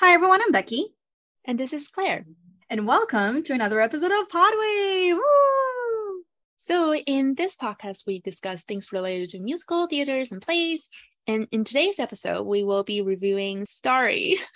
[0.00, 0.42] Hi, everyone.
[0.42, 0.86] I'm Becky.
[1.44, 2.24] And this is Claire.
[2.68, 5.14] And welcome to another episode of Podway.
[5.14, 6.22] Woo!
[6.56, 10.88] So, in this podcast, we discuss things related to musical theaters and plays.
[11.28, 14.38] And in today's episode, we will be reviewing Starry.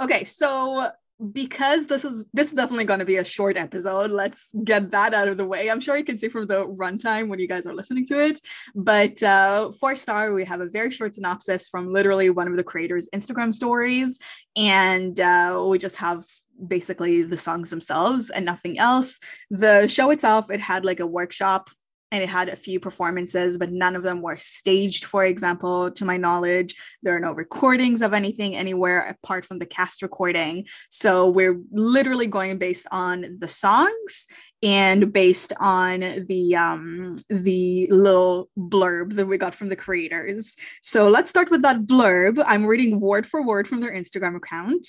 [0.00, 0.88] Okay, so
[1.32, 5.12] because this is this is definitely going to be a short episode let's get that
[5.12, 5.70] out of the way.
[5.70, 8.40] I'm sure you can see from the runtime when you guys are listening to it
[8.74, 12.64] but uh, for star we have a very short synopsis from literally one of the
[12.64, 14.18] creators instagram stories
[14.56, 16.24] and uh, we just have
[16.66, 19.18] basically the songs themselves and nothing else.
[19.50, 21.70] The show itself it had like a workshop
[22.12, 26.04] and it had a few performances, but none of them were staged, for example, to
[26.04, 26.74] my knowledge.
[27.02, 30.66] There are no recordings of anything anywhere apart from the cast recording.
[30.88, 34.26] So we're literally going based on the songs
[34.62, 40.56] and based on the um the little blurb that we got from the creators.
[40.82, 42.42] So let's start with that blurb.
[42.44, 44.86] I'm reading word for word from their Instagram account.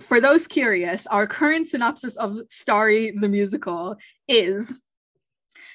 [0.00, 4.80] For those curious, our current synopsis of Starry the musical is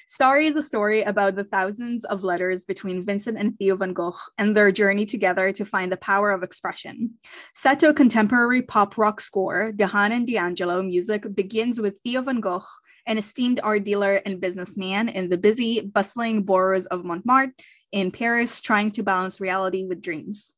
[0.08, 4.14] Starry is a story about the thousands of letters between Vincent and Theo van Gogh
[4.38, 7.14] and their journey together to find the power of expression.
[7.54, 12.38] Set to a contemporary pop rock score, DeHaan and D'Angelo music begins with Theo van
[12.38, 12.62] Gogh,
[13.06, 17.54] an esteemed art dealer and businessman in the busy, bustling boroughs of Montmartre
[17.90, 20.54] in Paris, trying to balance reality with dreams.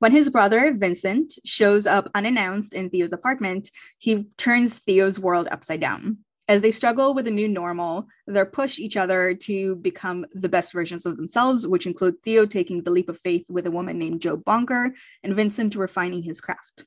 [0.00, 5.80] When his brother, Vincent, shows up unannounced in Theo's apartment, he turns Theo's world upside
[5.80, 6.18] down.
[6.52, 10.70] As they struggle with a new normal, they're push each other to become the best
[10.74, 14.20] versions of themselves, which include Theo taking the leap of faith with a woman named
[14.20, 14.90] Jo Bonger
[15.22, 16.84] and Vincent refining his craft.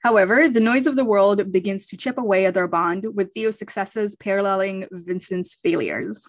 [0.00, 3.58] However, the noise of the world begins to chip away at their bond, with Theo's
[3.58, 6.28] successes paralleling Vincent's failures.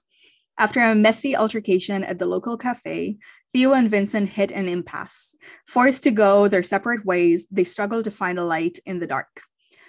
[0.58, 3.18] After a messy altercation at the local cafe,
[3.52, 5.36] Theo and Vincent hit an impasse.
[5.68, 9.42] Forced to go their separate ways, they struggle to find a light in the dark.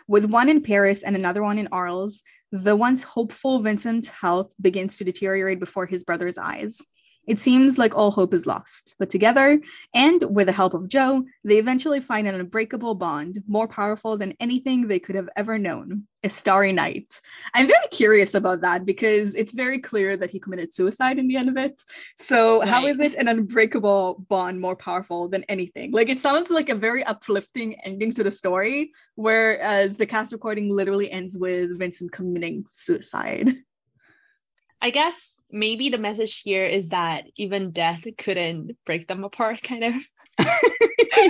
[0.08, 4.96] With one in Paris and another one in Arles, the once hopeful Vincent's health begins
[4.98, 6.80] to deteriorate before his brother's eyes.
[7.30, 9.60] It seems like all hope is lost, but together,
[9.94, 14.34] and with the help of Joe, they eventually find an unbreakable bond more powerful than
[14.40, 17.20] anything they could have ever known a starry night.
[17.54, 21.36] I'm very curious about that because it's very clear that he committed suicide in the
[21.36, 21.80] end of it.
[22.16, 22.68] So, right.
[22.68, 25.92] how is it an unbreakable bond more powerful than anything?
[25.92, 30.68] Like, it sounds like a very uplifting ending to the story, whereas the cast recording
[30.68, 33.52] literally ends with Vincent committing suicide.
[34.82, 39.84] I guess maybe the message here is that even death couldn't break them apart, kind
[39.84, 39.94] of.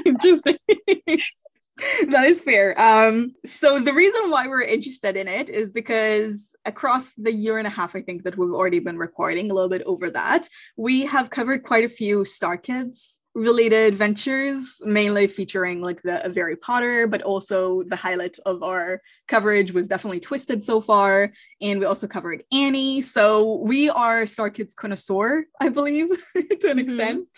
[0.07, 0.57] Interesting.
[2.09, 2.79] that is fair.
[2.81, 7.67] Um, so the reason why we're interested in it is because across the year and
[7.67, 11.07] a half, I think that we've already been recording a little bit over that, we
[11.07, 17.07] have covered quite a few Star Kids related ventures, mainly featuring like the Harry Potter,
[17.07, 21.33] but also the highlight of our coverage was definitely Twisted so far.
[21.61, 23.03] And we also covered Annie.
[23.03, 26.79] So we are Star Kids connoisseur, I believe, to an mm-hmm.
[26.81, 27.29] extent.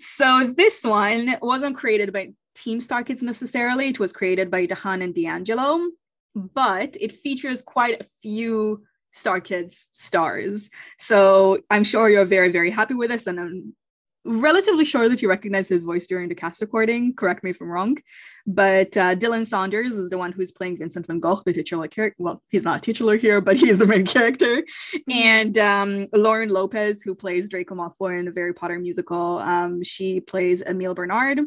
[0.00, 3.88] So this one wasn't created by Team Star Kids necessarily.
[3.88, 5.88] It was created by DeHaan and D'Angelo,
[6.34, 10.70] but it features quite a few Star Kids stars.
[10.98, 13.26] So I'm sure you're very, very happy with this.
[13.26, 13.74] And I'm
[14.24, 17.14] relatively sure that you recognize his voice during the cast recording.
[17.14, 17.98] Correct me if I'm wrong.
[18.46, 22.16] But uh, Dylan Saunders is the one who's playing Vincent van Gogh, the titular character.
[22.18, 24.62] Well, he's not a titular here, but he's the main character.
[24.62, 25.12] Mm-hmm.
[25.12, 30.20] And um, Lauren Lopez, who plays Draco Malfoy in the Harry Potter musical, um, she
[30.20, 31.40] plays Emile Bernard.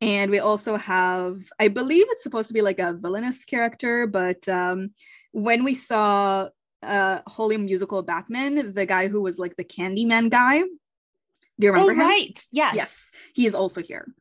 [0.00, 4.48] And we also have, I believe it's supposed to be like a villainous character, but
[4.48, 4.90] um,
[5.32, 6.48] when we saw
[6.82, 10.62] uh, Holy Musical Batman, the guy who was like the Candyman guy,
[11.58, 12.00] do you remember oh, him?
[12.00, 12.46] Right.
[12.52, 12.74] Yes.
[12.74, 13.10] Yes.
[13.34, 14.12] He is also here.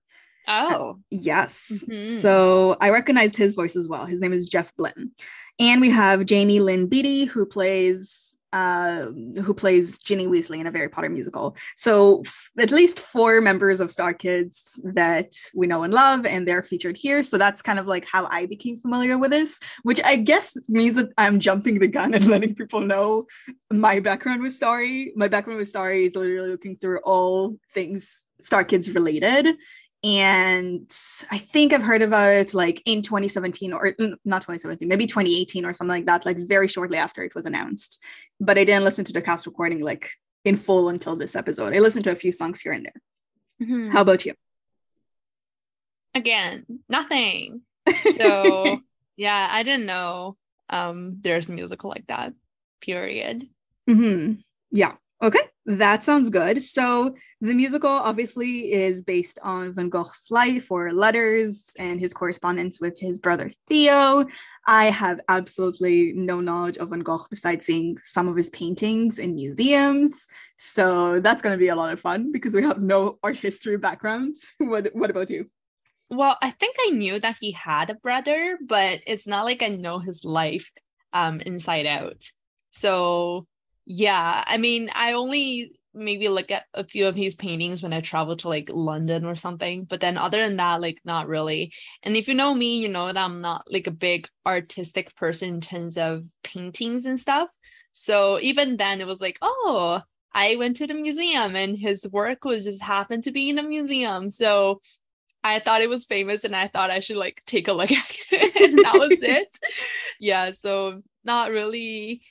[0.48, 0.92] Oh.
[0.92, 1.84] Uh, yes.
[1.88, 2.20] Mm-hmm.
[2.20, 4.06] So I recognized his voice as well.
[4.06, 5.12] His name is Jeff Blim.
[5.60, 9.08] And we have Jamie Lynn Beatty, who plays uh,
[9.42, 11.56] who plays Ginny Weasley in a Harry Potter musical.
[11.76, 16.48] So f- at least four members of Star Kids that we know and love, and
[16.48, 17.24] they're featured here.
[17.24, 20.96] So that's kind of like how I became familiar with this, which I guess means
[20.96, 23.28] that I'm jumping the gun and letting people know
[23.72, 25.12] my background with Starry.
[25.16, 29.58] My background with Starry is literally looking through all things Star Kids related
[30.04, 30.96] and
[31.32, 33.96] I think I've heard about like in 2017 or
[34.26, 38.02] not 2017, maybe 2018 or something like that, like very shortly after it was announced.
[38.40, 40.12] But I didn't listen to the cast recording like
[40.46, 41.74] in full until this episode.
[41.74, 43.68] I listened to a few songs here and there.
[43.68, 43.90] Mm-hmm.
[43.90, 44.34] How about you?
[46.14, 47.62] Again, nothing.
[48.16, 48.82] So
[49.18, 50.38] yeah, I didn't know
[50.70, 52.34] um there's a musical like that.
[52.82, 53.48] Period.
[53.90, 54.42] Mm-hmm.
[54.70, 54.96] Yeah.
[55.20, 56.62] Okay, that sounds good.
[56.62, 62.80] So the musical obviously is based on Van Gogh's life or letters and his correspondence
[62.80, 64.26] with his brother Theo.
[64.68, 69.34] I have absolutely no knowledge of Van Gogh besides seeing some of his paintings in
[69.34, 70.28] museums.
[70.58, 73.78] So that's going to be a lot of fun because we have no art history
[73.78, 74.36] background.
[74.60, 75.50] what What about you?
[76.12, 79.70] Well, I think I knew that he had a brother, but it's not like I
[79.70, 80.70] know his life
[81.12, 82.24] um inside out.
[82.70, 83.48] So
[83.90, 88.02] yeah, I mean, I only maybe look at a few of his paintings when I
[88.02, 89.86] travel to like London or something.
[89.86, 91.72] But then other than that, like not really.
[92.04, 95.56] And if you know me, you know that I'm not like a big artistic person
[95.56, 97.48] in terms of paintings and stuff.
[97.92, 100.02] So even then it was like, oh,
[100.34, 103.64] I went to the museum and his work was just happened to be in a
[103.64, 104.30] museum.
[104.30, 104.82] So
[105.46, 108.06] I thought it was famous and I thought I should like take a look at
[108.32, 108.70] it.
[108.70, 109.58] and that was it.
[110.20, 110.52] Yeah.
[110.52, 112.24] So not really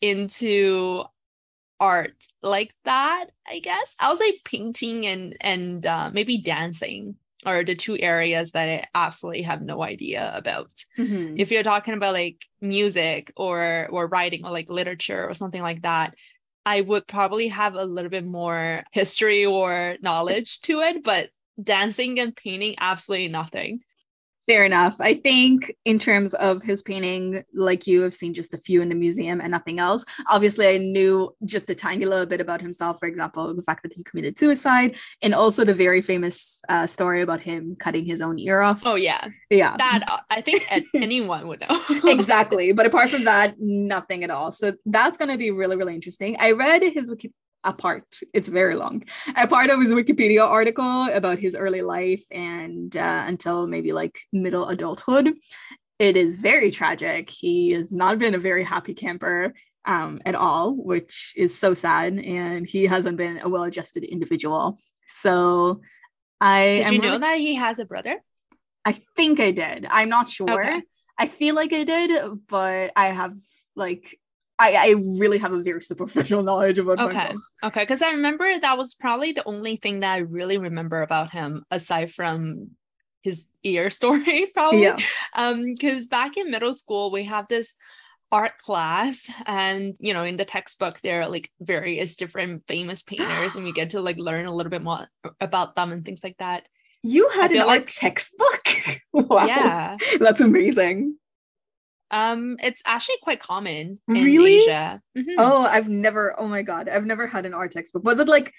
[0.00, 1.04] into
[1.80, 3.94] art like that i guess.
[3.98, 7.16] I was like painting and and uh, maybe dancing
[7.46, 10.70] are the two areas that i absolutely have no idea about.
[10.98, 11.36] Mm-hmm.
[11.38, 15.82] if you're talking about like music or or writing or like literature or something like
[15.82, 16.14] that
[16.66, 21.30] i would probably have a little bit more history or knowledge to it but
[21.62, 23.80] dancing and painting absolutely nothing
[24.48, 24.98] Fair enough.
[24.98, 28.88] I think in terms of his painting, like you have seen just a few in
[28.88, 30.06] the museum and nothing else.
[30.26, 32.98] Obviously, I knew just a tiny little bit about himself.
[32.98, 37.20] For example, the fact that he committed suicide, and also the very famous uh, story
[37.20, 38.86] about him cutting his own ear off.
[38.86, 39.76] Oh yeah, yeah.
[39.76, 41.82] That uh, I think anyone would know.
[42.04, 44.50] exactly, but apart from that, nothing at all.
[44.50, 46.38] So that's going to be really, really interesting.
[46.40, 47.34] I read his wiki
[47.64, 48.04] a part.
[48.32, 49.04] It's very long.
[49.36, 54.18] A part of his Wikipedia article about his early life and uh, until maybe like
[54.32, 55.34] middle adulthood.
[55.98, 57.28] It is very tragic.
[57.28, 59.52] He has not been a very happy camper
[59.84, 62.18] um, at all, which is so sad.
[62.18, 64.78] And he hasn't been a well-adjusted individual.
[65.06, 65.80] So
[66.40, 68.22] I did you know really- that he has a brother?
[68.84, 69.86] I think I did.
[69.90, 70.50] I'm not sure.
[70.50, 70.82] Okay.
[71.18, 72.10] I feel like I did,
[72.48, 73.34] but I have
[73.74, 74.18] like
[74.58, 77.32] I, I really have a very superficial knowledge about okay.
[77.62, 81.30] Okay because i remember that was probably the only thing that i really remember about
[81.30, 82.70] him aside from
[83.22, 84.82] his ear story probably.
[84.82, 84.98] Yeah.
[85.34, 87.74] um because back in middle school we have this
[88.30, 93.56] art class and you know in the textbook there are like various different famous painters
[93.56, 95.08] and we get to like learn a little bit more
[95.40, 96.68] about them and things like that.
[97.02, 98.68] You had an art like, textbook?
[99.12, 99.46] Wow.
[99.46, 99.96] Yeah.
[100.20, 101.16] That's amazing
[102.10, 104.62] um, it's actually quite common in really?
[104.62, 105.02] Asia.
[105.16, 105.34] Mm-hmm.
[105.38, 106.38] Oh, I've never.
[106.38, 108.04] Oh my god, I've never had an art textbook.
[108.04, 108.52] Was it like?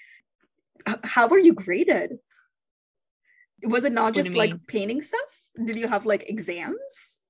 [1.04, 2.18] How were you graded?
[3.62, 5.20] Was it not just like painting stuff?
[5.62, 7.20] Did you have like exams?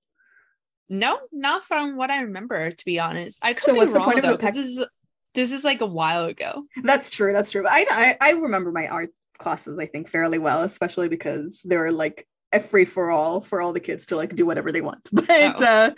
[0.88, 2.70] No, not from what I remember.
[2.70, 4.86] To be honest, I could so what's wrong, the point though, of the This is
[5.34, 6.64] this is like a while ago.
[6.82, 7.32] That's true.
[7.32, 7.64] That's true.
[7.68, 9.78] I, I I remember my art classes.
[9.78, 13.72] I think fairly well, especially because there were like a free for all for all
[13.72, 15.08] the kids to like do whatever they want.
[15.12, 15.64] But oh.
[15.64, 15.90] uh,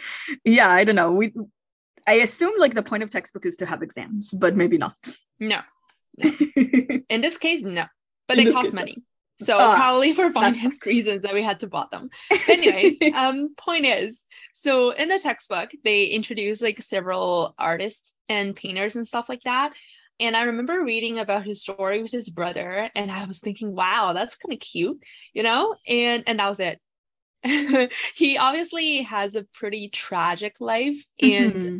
[0.44, 1.12] yeah, I don't know.
[1.12, 1.32] We
[2.06, 4.96] I assume like the point of textbook is to have exams, but maybe not.
[5.38, 5.60] No.
[6.18, 6.30] no.
[7.08, 7.84] In this case, no.
[8.28, 8.94] But In they cost case, money.
[8.98, 9.02] No.
[9.46, 12.10] So uh, probably for finance reasons that we had to bought them.
[12.48, 18.94] Anyways, um, point is, so in the textbook, they introduce like several artists and painters
[18.94, 19.72] and stuff like that.
[20.20, 24.12] And I remember reading about his story with his brother, and I was thinking, wow,
[24.12, 25.02] that's kind of cute,
[25.32, 25.74] you know?
[25.88, 26.80] And and that was it.
[28.14, 31.78] he obviously has a pretty tragic life and mm-hmm.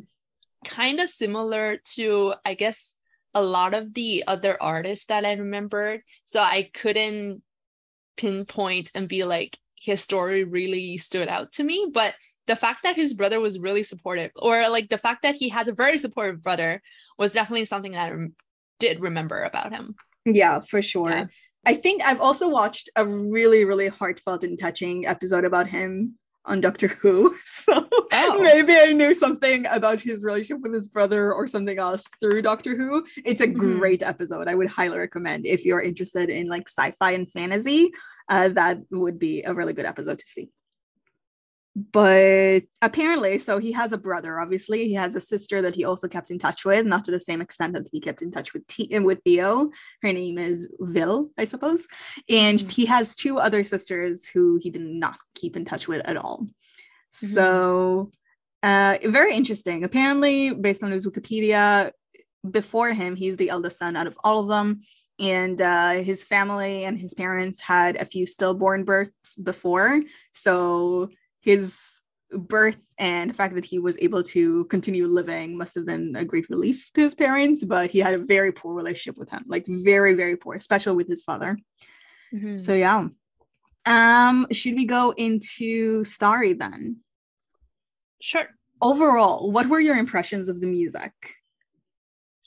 [0.67, 2.95] kind of similar to, I guess,
[3.35, 6.03] a lot of the other artists that I remembered.
[6.25, 7.43] So I couldn't
[8.17, 11.91] pinpoint and be like, his story really stood out to me.
[11.93, 12.15] But
[12.47, 15.69] the fact that his brother was really supportive, or like the fact that he has
[15.69, 16.83] a very supportive brother,
[17.19, 18.17] was definitely something that I
[18.79, 19.95] did remember about him.
[20.25, 21.11] Yeah, for sure.
[21.11, 21.27] Yeah.
[21.65, 26.61] I think I've also watched a really, really heartfelt and touching episode about him on
[26.61, 27.37] Doctor Who.
[27.45, 28.39] So oh.
[28.41, 32.77] maybe I knew something about his relationship with his brother or something else through Doctor
[32.77, 33.07] Who.
[33.25, 33.79] It's a mm-hmm.
[33.79, 34.49] great episode.
[34.49, 37.91] I would highly recommend if you're interested in like sci-fi and fantasy.
[38.29, 40.49] Uh, that would be a really good episode to see
[41.75, 44.89] but apparently so he has a brother obviously.
[44.89, 47.41] He has a sister that he also kept in touch with not to the same
[47.41, 49.71] extent that he kept in touch with T- with theo.
[50.03, 51.87] Her name is vil i suppose.
[52.29, 52.69] And mm-hmm.
[52.69, 56.47] he has two other sisters who he did not keep in touch with at all.
[57.15, 57.27] Mm-hmm.
[57.27, 58.11] so
[58.63, 59.85] uh very interesting.
[59.85, 61.91] Apparently based on his wikipedia
[62.51, 64.83] before him he's the eldest son out of all of them.
[65.19, 70.01] And uh, his family and his parents had a few stillborn births before.
[70.33, 71.11] So
[71.43, 76.17] his birth and the fact that he was able to continue living must have been
[76.17, 79.45] a great relief to his parents, but he had a very poor relationship with him,
[79.47, 81.59] like very, very poor, especially with his father.
[82.33, 82.55] Mm-hmm.
[82.55, 83.09] So yeah.
[83.85, 86.99] Um, should we go into Starry then?
[88.21, 88.47] Sure.
[88.81, 91.13] Overall, what were your impressions of the music?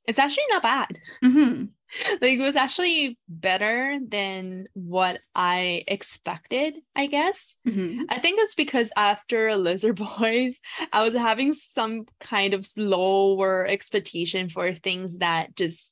[0.07, 0.99] It's actually not bad.
[1.23, 1.65] Mm-hmm.
[2.21, 7.55] like it was actually better than what I expected, I guess.
[7.67, 8.03] Mm-hmm.
[8.09, 10.59] I think it's because after Lizard Boys,
[10.91, 15.91] I was having some kind of lower expectation for things that just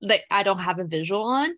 [0.00, 1.54] like I don't have a visual on.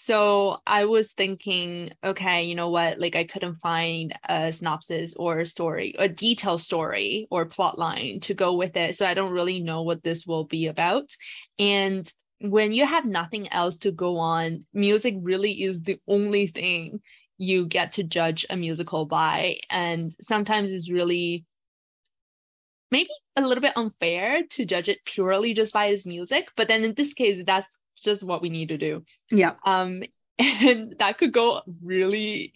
[0.00, 3.00] So I was thinking, okay, you know what?
[3.00, 8.20] Like I couldn't find a synopsis or a story, a detailed story or plot line
[8.20, 8.94] to go with it.
[8.94, 11.10] So I don't really know what this will be about.
[11.58, 12.08] And
[12.40, 17.00] when you have nothing else to go on, music really is the only thing
[17.36, 19.58] you get to judge a musical by.
[19.68, 21.44] And sometimes it's really
[22.92, 26.50] maybe a little bit unfair to judge it purely just by its music.
[26.56, 29.04] But then in this case, that's just what we need to do.
[29.30, 29.54] Yeah.
[29.64, 30.02] Um,
[30.38, 32.52] and that could go really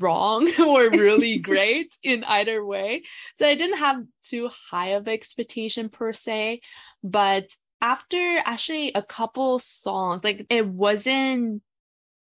[0.00, 3.02] wrong or really great in either way.
[3.36, 6.60] So I didn't have too high of expectation per se,
[7.04, 11.62] but after actually a couple songs, like it wasn't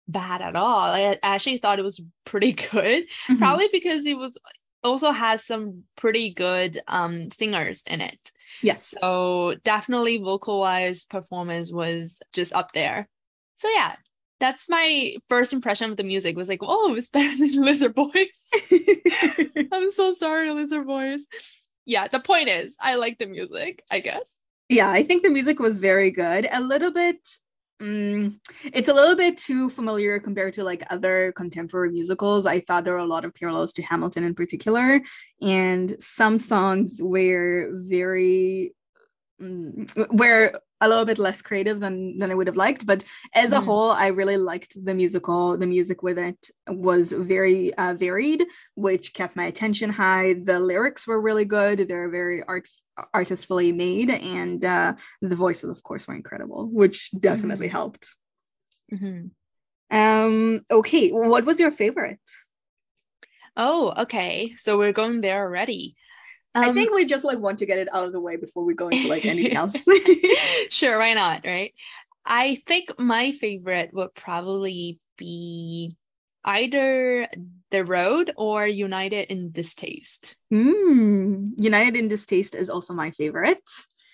[0.07, 0.85] bad at all.
[0.85, 3.37] I actually thought it was pretty good, mm-hmm.
[3.37, 4.37] probably because it was
[4.83, 8.31] also has some pretty good um singers in it.
[8.61, 8.93] Yes.
[8.99, 13.07] So definitely vocal wise performance was just up there.
[13.55, 13.95] So yeah,
[14.39, 18.49] that's my first impression of the music was like, oh, it's better than Lizard Boys.
[19.71, 21.25] I'm so sorry, Lizard Boys.
[21.85, 24.37] Yeah, the point is I like the music, I guess
[24.69, 27.17] yeah i think the music was very good a little bit
[27.79, 32.45] um, it's a little bit too familiar compared to like other contemporary musicals.
[32.45, 34.99] I thought there were a lot of parallels to hamilton in particular
[35.41, 38.73] and some songs were very
[39.39, 42.85] um, were a little bit less creative than than I would have liked.
[42.85, 43.03] But
[43.33, 43.57] as mm.
[43.57, 45.57] a whole, I really liked the musical.
[45.57, 50.33] The music with it was very uh, varied, which kept my attention high.
[50.33, 51.79] The lyrics were really good.
[51.79, 52.67] They're very art
[53.13, 57.71] artistfully made, and uh, the voices, of course, were incredible, which definitely mm.
[57.71, 58.15] helped.
[58.93, 59.97] Mm-hmm.
[59.97, 60.61] Um.
[60.69, 61.09] Okay.
[61.09, 62.19] What was your favorite?
[63.55, 64.53] Oh, okay.
[64.57, 65.95] So we're going there already.
[66.57, 68.63] Um, I think we just like want to get it out of the way before
[68.63, 69.75] we go into like anything else.
[70.69, 71.45] sure, why not?
[71.45, 71.73] Right.
[72.25, 75.95] I think my favorite would probably be
[76.43, 77.27] either
[77.69, 80.35] The Road or United in Distaste.
[80.51, 83.61] Mm, United in Distaste is also my favorite.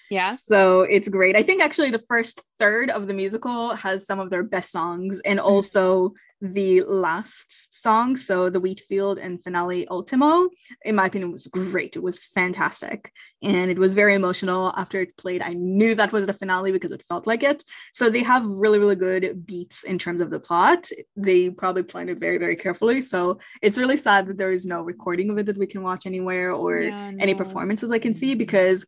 [0.10, 0.36] Yeah.
[0.36, 1.38] So it's great.
[1.38, 5.22] I think actually the first third of the musical has some of their best songs
[5.22, 5.46] and mm.
[5.46, 10.50] also the last song, so the Wheatfield and finale Ultimo,
[10.84, 11.96] in my opinion, was great.
[11.96, 13.14] It was fantastic.
[13.42, 15.42] And it was very emotional after it played.
[15.42, 17.64] I knew that was the finale because it felt like it.
[17.94, 20.90] So they have really, really good beats in terms of the plot.
[21.16, 23.00] They probably planned it very, very carefully.
[23.00, 26.06] So it's really sad that there is no recording of it that we can watch
[26.06, 27.24] anywhere or yeah, no.
[27.24, 28.86] any performances I can see because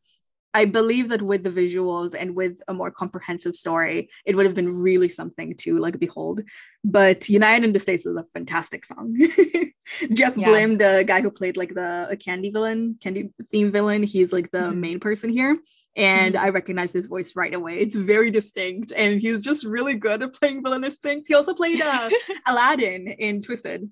[0.55, 4.55] I believe that with the visuals and with a more comprehensive story, it would have
[4.55, 6.43] been really something to like behold.
[6.81, 9.17] But United in Distaste is a fantastic song.
[10.13, 10.47] Jeff yeah.
[10.47, 14.59] Blim, the guy who played like the candy villain, candy theme villain, he's like the
[14.59, 14.79] mm-hmm.
[14.79, 15.59] main person here.
[15.97, 16.45] And mm-hmm.
[16.45, 17.79] I recognize his voice right away.
[17.79, 21.27] It's very distinct, and he's just really good at playing villainous things.
[21.27, 22.09] He also played uh,
[22.47, 23.89] Aladdin in Twisted.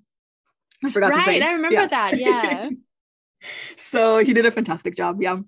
[0.82, 1.40] I forgot right, to say.
[1.42, 1.86] I remember yeah.
[1.88, 2.18] that.
[2.18, 2.70] Yeah.
[3.76, 5.20] so he did a fantastic job.
[5.20, 5.40] Yeah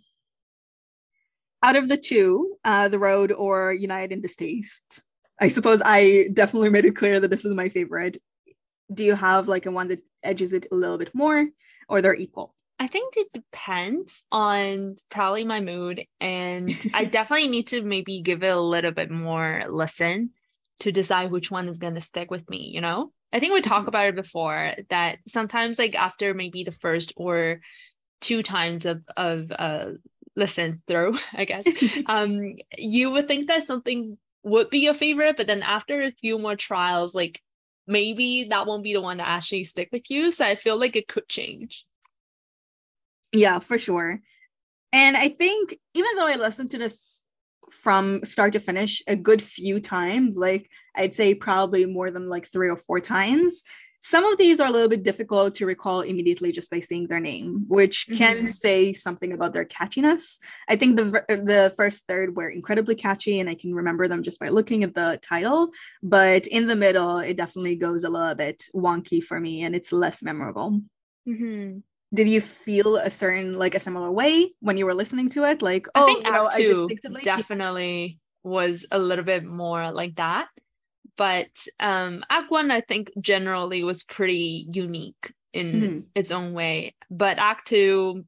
[1.66, 5.02] out of the two, uh, The Road or United in Distaste,
[5.40, 8.18] I suppose I definitely made it clear that this is my favorite.
[8.94, 11.44] Do you have like a one that edges it a little bit more
[11.88, 12.54] or they're equal?
[12.78, 16.04] I think it depends on probably my mood.
[16.20, 20.30] And I definitely need to maybe give it a little bit more listen
[20.80, 23.10] to decide which one is going to stick with me, you know?
[23.32, 23.88] I think we talked mm-hmm.
[23.88, 27.60] about it before that sometimes, like, after maybe the first or
[28.20, 29.86] two times of, of uh,
[30.36, 31.66] listen through, I guess,
[32.06, 36.38] um, you would think that something would be your favorite, but then after a few
[36.38, 37.42] more trials, like
[37.86, 40.30] maybe that won't be the one to actually stick with you.
[40.30, 41.84] So I feel like it could change.
[43.32, 44.20] Yeah, for sure.
[44.92, 47.24] And I think even though I listened to this
[47.70, 52.46] from start to finish a good few times, like I'd say probably more than like
[52.46, 53.62] three or four times,
[54.02, 57.20] some of these are a little bit difficult to recall immediately just by seeing their
[57.20, 58.46] name, which can mm-hmm.
[58.46, 60.38] say something about their catchiness.
[60.68, 64.38] I think the the first third were incredibly catchy, and I can remember them just
[64.38, 65.70] by looking at the title.
[66.02, 69.92] But in the middle, it definitely goes a little bit wonky for me, and it's
[69.92, 70.80] less memorable.
[71.28, 71.78] Mm-hmm.
[72.14, 75.60] did you feel a certain like a similar way when you were listening to it?
[75.60, 80.46] Like, I oh, you know, I distinctively definitely was a little bit more like that.
[81.16, 81.48] But
[81.80, 86.06] um Act One, I think generally was pretty unique in Mhm.
[86.14, 86.94] its own way.
[87.10, 88.24] But Act Two,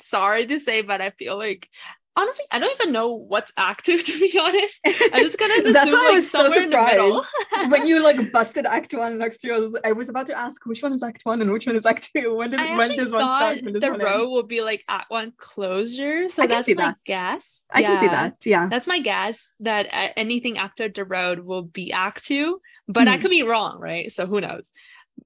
[0.00, 1.68] sorry to say, but I feel like
[2.16, 4.80] honestly, I don't even know what's Act Two to be honest.
[4.84, 7.24] I just kind of That's assume why I was so somewhere in the middle.
[7.70, 10.82] when you like busted Act One next to Two, I was, about to ask which
[10.82, 12.34] one is Act One and which one is Act Two.
[12.36, 13.62] When did when does one start?
[13.62, 14.30] When does the one row end?
[14.32, 16.28] will be like Act One closure.
[16.28, 16.96] So I can that's see my that.
[17.04, 17.64] guess.
[17.72, 18.36] I can see that.
[18.44, 18.68] Yeah.
[18.68, 23.16] That's my guess that uh, anything after the road will be act two, but I
[23.16, 23.22] Hmm.
[23.22, 24.10] could be wrong, right?
[24.10, 24.70] So who knows?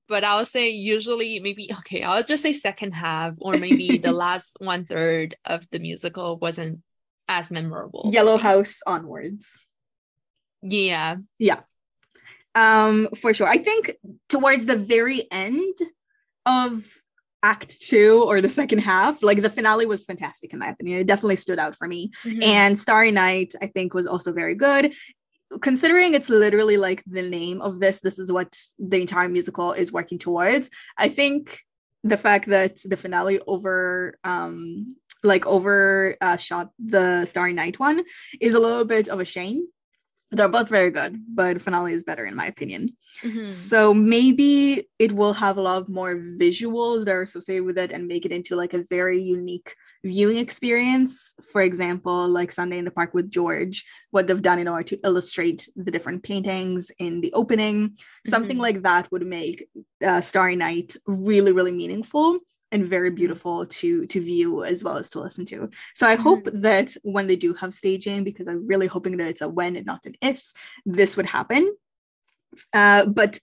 [0.08, 4.56] But I'll say usually maybe okay, I'll just say second half or maybe the last
[4.58, 6.80] one third of the musical wasn't
[7.28, 8.10] as memorable.
[8.12, 8.36] Yellow.
[8.36, 9.66] House onwards.
[10.62, 11.16] Yeah.
[11.38, 11.60] Yeah.
[12.54, 13.46] Um, for sure.
[13.46, 13.96] I think
[14.28, 15.76] towards the very end
[16.44, 16.84] of
[17.42, 21.00] Act Two or the second half, like the finale was fantastic in my opinion.
[21.00, 22.10] It definitely stood out for me.
[22.24, 22.42] Mhm.
[22.42, 24.92] And Starry Night, I think, was also very good.
[25.60, 29.90] Considering it's literally like the name of this, this is what the entire musical is
[29.92, 30.70] working towards.
[30.96, 31.58] I think
[32.04, 38.02] the fact that the finale over um like over uh, shot the Starry Night one
[38.40, 39.66] is a little bit of a shame.
[40.30, 42.96] They're both very good, but finale is better in my opinion.
[43.22, 43.48] Mhm.
[43.48, 48.06] So maybe it will have a lot more visuals that are associated with it and
[48.06, 51.34] make it into like a very unique viewing experience.
[51.52, 55.00] For example, like Sunday in the Park with George, what they've done in order to
[55.04, 57.96] illustrate the different paintings in the opening.
[58.26, 58.60] Something Mhm.
[58.60, 59.68] like that would make
[60.02, 62.38] uh, Starry Night really, really meaningful
[62.72, 65.68] and very beautiful to to view as well as to listen to.
[65.94, 69.40] So I hope that when they do have staging, because I'm really hoping that it's
[69.42, 70.40] a when and not an if,
[70.86, 71.74] this would happen.
[72.72, 73.40] Uh, but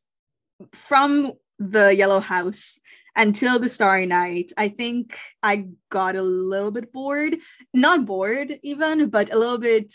[0.74, 2.80] from the Yellow House
[3.16, 7.38] until the Starry Night, I think I got a little bit bored.
[7.74, 9.92] Not bored even, but a little bit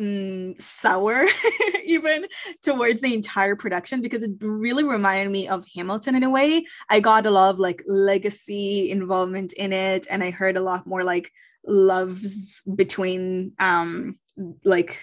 [0.00, 1.26] mm, sour
[1.84, 2.26] even
[2.62, 6.64] towards the entire production because it really reminded me of Hamilton in a way.
[6.88, 10.86] I got a lot of like legacy involvement in it, and I heard a lot
[10.86, 11.30] more like
[11.66, 14.18] loves between um
[14.64, 14.98] like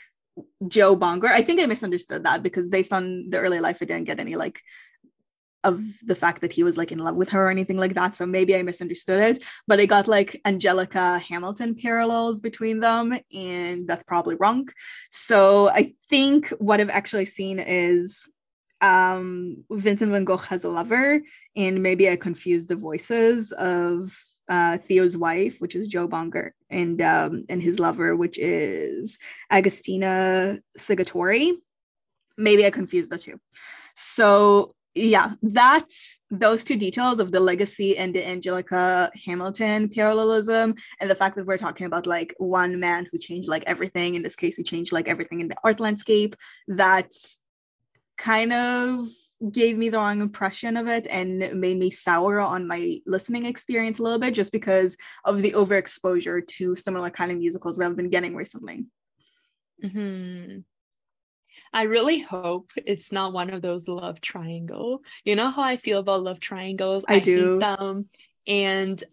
[0.67, 1.27] Joe Bonger.
[1.27, 4.36] I think I misunderstood that because based on the early life, I didn't get any
[4.36, 4.60] like
[5.65, 8.15] of the fact that he was like in love with her or anything like that.
[8.15, 13.88] So maybe I misunderstood it, but I got like Angelica Hamilton parallels between them, and
[13.88, 14.69] that's probably wrong.
[15.10, 18.30] So I think what I've actually seen is
[18.82, 21.21] um Vincent van Gogh has a lover,
[21.56, 24.15] and maybe I confused the voices of
[24.47, 29.17] uh Theo's wife, which is Joe Bonger, and um and his lover, which is
[29.51, 31.54] Agostina Segatori.
[32.38, 33.39] Maybe I confused the two.
[33.95, 35.88] So yeah, that
[36.31, 41.45] those two details of the legacy and the Angelica Hamilton parallelism, and the fact that
[41.45, 44.15] we're talking about like one man who changed like everything.
[44.15, 46.36] In this case, he changed like everything in the art landscape.
[46.69, 47.12] That
[48.17, 49.05] kind of
[49.51, 53.99] gave me the wrong impression of it and made me sour on my listening experience
[53.99, 57.97] a little bit just because of the overexposure to similar kind of musicals that I've
[57.97, 58.86] been getting recently.
[59.84, 60.63] Mhm.
[61.75, 65.01] I really hope it's not one of those love triangle.
[65.25, 67.03] You know how I feel about love triangles?
[67.05, 67.59] I do.
[67.59, 68.07] them.
[68.47, 69.03] And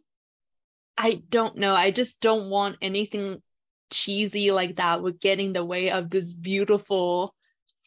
[0.97, 1.75] I don't know.
[1.75, 3.43] I just don't want anything
[3.91, 7.35] cheesy like that would get in the way of this beautiful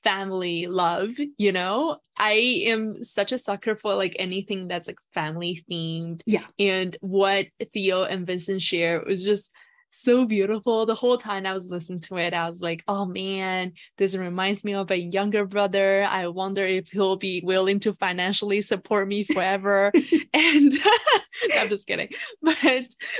[0.03, 1.97] family love, you know?
[2.17, 6.21] I am such a sucker for like anything that's like family themed.
[6.25, 6.45] Yeah.
[6.59, 9.53] And what Theo and Vincent share was just
[9.95, 10.85] so beautiful.
[10.85, 14.63] The whole time I was listening to it, I was like, oh man, this reminds
[14.63, 16.03] me of a younger brother.
[16.03, 19.91] I wonder if he'll be willing to financially support me forever.
[20.33, 20.73] and
[21.57, 22.09] I'm just kidding.
[22.41, 22.57] But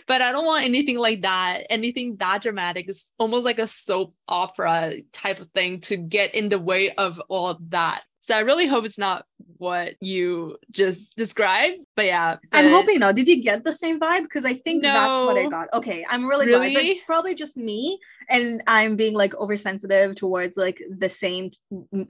[0.08, 1.66] but I don't want anything like that.
[1.70, 6.50] Anything that dramatic is almost like a soap opera type of thing to get in
[6.50, 8.04] the way of all of that.
[8.26, 9.24] So I really hope it's not
[9.58, 11.78] what you just described.
[11.96, 12.38] But yeah.
[12.52, 13.14] I'm hoping not.
[13.14, 14.24] Did you get the same vibe?
[14.24, 15.68] Because I think that's what I got.
[15.76, 16.62] Okay, I'm really, glad.
[16.62, 16.88] Really?
[16.88, 21.52] It's probably just me, and I'm being like oversensitive towards like the same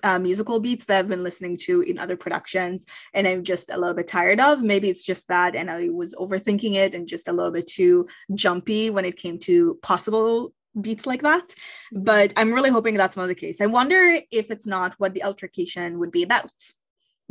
[0.03, 3.77] uh, musical beats that I've been listening to in other productions, and I'm just a
[3.77, 4.61] little bit tired of.
[4.61, 8.07] Maybe it's just that, and I was overthinking it and just a little bit too
[8.33, 11.55] jumpy when it came to possible beats like that.
[11.91, 13.61] But I'm really hoping that's not the case.
[13.61, 16.51] I wonder if it's not what the altercation would be about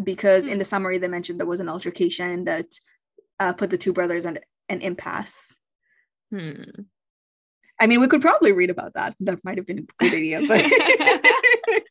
[0.02, 2.66] because in the summary they mentioned there was an altercation that
[3.38, 5.54] uh, put the two brothers in an impasse.
[6.30, 6.62] Hmm.
[7.80, 9.14] I mean, we could probably read about that.
[9.20, 10.64] That might have been a good idea, but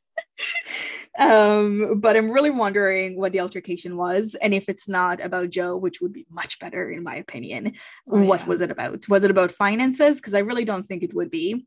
[1.19, 5.78] um, but I'm really wondering what the altercation was, and if it's not about Joe,
[5.78, 7.73] which would be much better in my opinion.
[8.10, 8.45] Oh, what yeah.
[8.47, 9.08] was it about?
[9.10, 10.17] Was it about finances?
[10.17, 11.65] Because I really don't think it would be.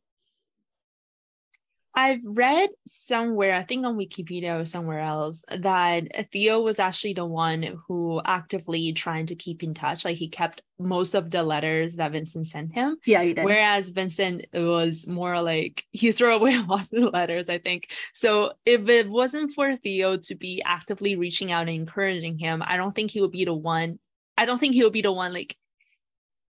[1.98, 7.24] I've read somewhere, I think on Wikipedia or somewhere else, that Theo was actually the
[7.24, 10.04] one who actively trying to keep in touch.
[10.04, 12.98] Like he kept most of the letters that Vincent sent him.
[13.06, 13.46] Yeah, he did.
[13.46, 17.88] Whereas Vincent was more like he threw away a lot of the letters, I think.
[18.12, 22.76] So if it wasn't for Theo to be actively reaching out and encouraging him, I
[22.76, 23.98] don't think he would be the one.
[24.36, 25.56] I don't think he would be the one like,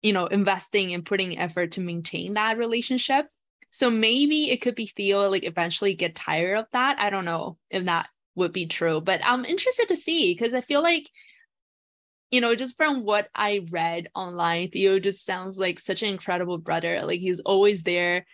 [0.02, 3.26] you know, investing and putting effort to maintain that relationship
[3.70, 6.98] so maybe it could be Theo like eventually get tired of that.
[6.98, 10.60] I don't know if that would be true, but I'm interested to see because I
[10.60, 11.08] feel like,
[12.30, 16.58] you know, just from what I read online, Theo just sounds like such an incredible
[16.58, 17.02] brother.
[17.02, 18.26] Like he's always there,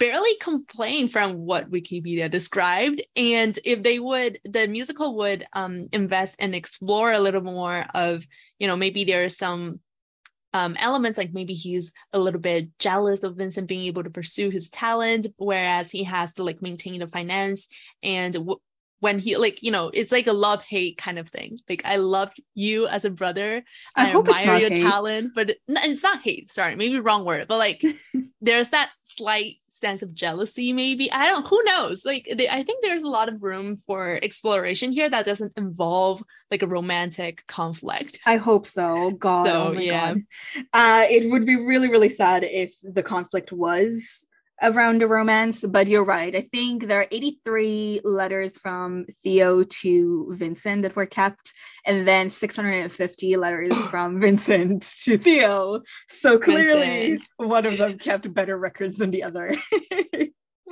[0.00, 3.02] barely complain from what Wikipedia described.
[3.14, 8.26] And if they would, the musical would um, invest and explore a little more of,
[8.58, 9.80] you know, maybe there's some
[10.52, 14.50] um, elements like maybe he's a little bit jealous of Vincent being able to pursue
[14.50, 17.68] his talent, whereas he has to like maintain the finance.
[18.02, 18.60] And w-
[19.00, 21.58] when he like you know it's like a love hate kind of thing.
[21.68, 23.62] Like I love you as a brother.
[23.96, 24.82] I, I admire your hate.
[24.82, 26.52] talent, but it's not hate.
[26.52, 27.82] Sorry, maybe wrong word, but like
[28.40, 32.82] there's that slight sense of jealousy maybe i don't who knows like they, i think
[32.82, 38.18] there's a lot of room for exploration here that doesn't involve like a romantic conflict
[38.26, 40.14] i hope so god so, oh my yeah.
[40.14, 40.22] god
[40.72, 44.26] uh it would be really really sad if the conflict was
[44.62, 46.34] around a romance, but you're right.
[46.34, 51.52] I think there are 83 letters from Theo to Vincent that were kept,
[51.86, 55.80] and then 650 letters from Vincent to Theo.
[56.08, 57.28] So clearly, Vincent.
[57.36, 59.54] one of them kept better records than the other.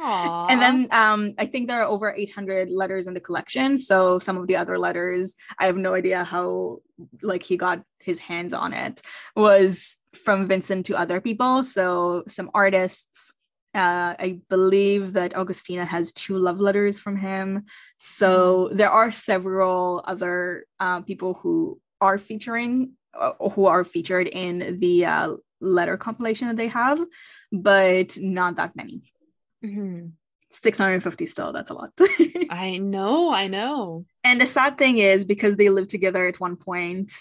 [0.01, 3.79] and then um, I think there are over 800 letters in the collection.
[3.79, 6.79] So some of the other letters, I have no idea how
[7.23, 9.03] like he got his hands on it,
[9.35, 11.65] was from Vincent to other people.
[11.65, 13.33] So some artists,
[13.75, 17.65] uh, I believe that Augustina has two love letters from him.
[17.99, 18.77] So mm.
[18.77, 25.07] there are several other uh, people who are featuring, uh, who are featured in the
[25.07, 26.99] uh, letter compilation that they have,
[27.53, 29.03] but not that many.
[29.65, 30.09] Mm-hmm.
[30.51, 31.93] 650 still, that's a lot.
[32.51, 34.07] I know, I know.
[34.25, 37.13] And the sad thing is because they lived together at one point,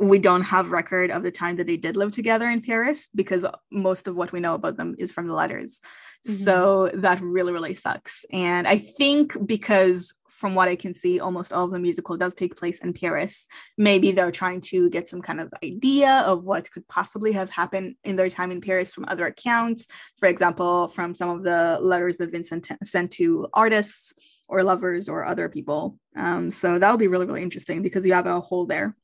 [0.00, 3.44] we don't have record of the time that they did live together in Paris because
[3.70, 5.80] most of what we know about them is from the letters.
[6.26, 6.42] Mm-hmm.
[6.42, 8.24] So that really, really sucks.
[8.32, 12.34] And I think because from what I can see, almost all of the musical does
[12.34, 13.46] take place in Paris.
[13.76, 17.96] Maybe they're trying to get some kind of idea of what could possibly have happened
[18.04, 19.86] in their time in Paris from other accounts.
[20.18, 24.14] For example, from some of the letters that Vincent sent to artists
[24.48, 25.98] or lovers or other people.
[26.16, 28.96] Um, so that would be really, really interesting because you have a hole there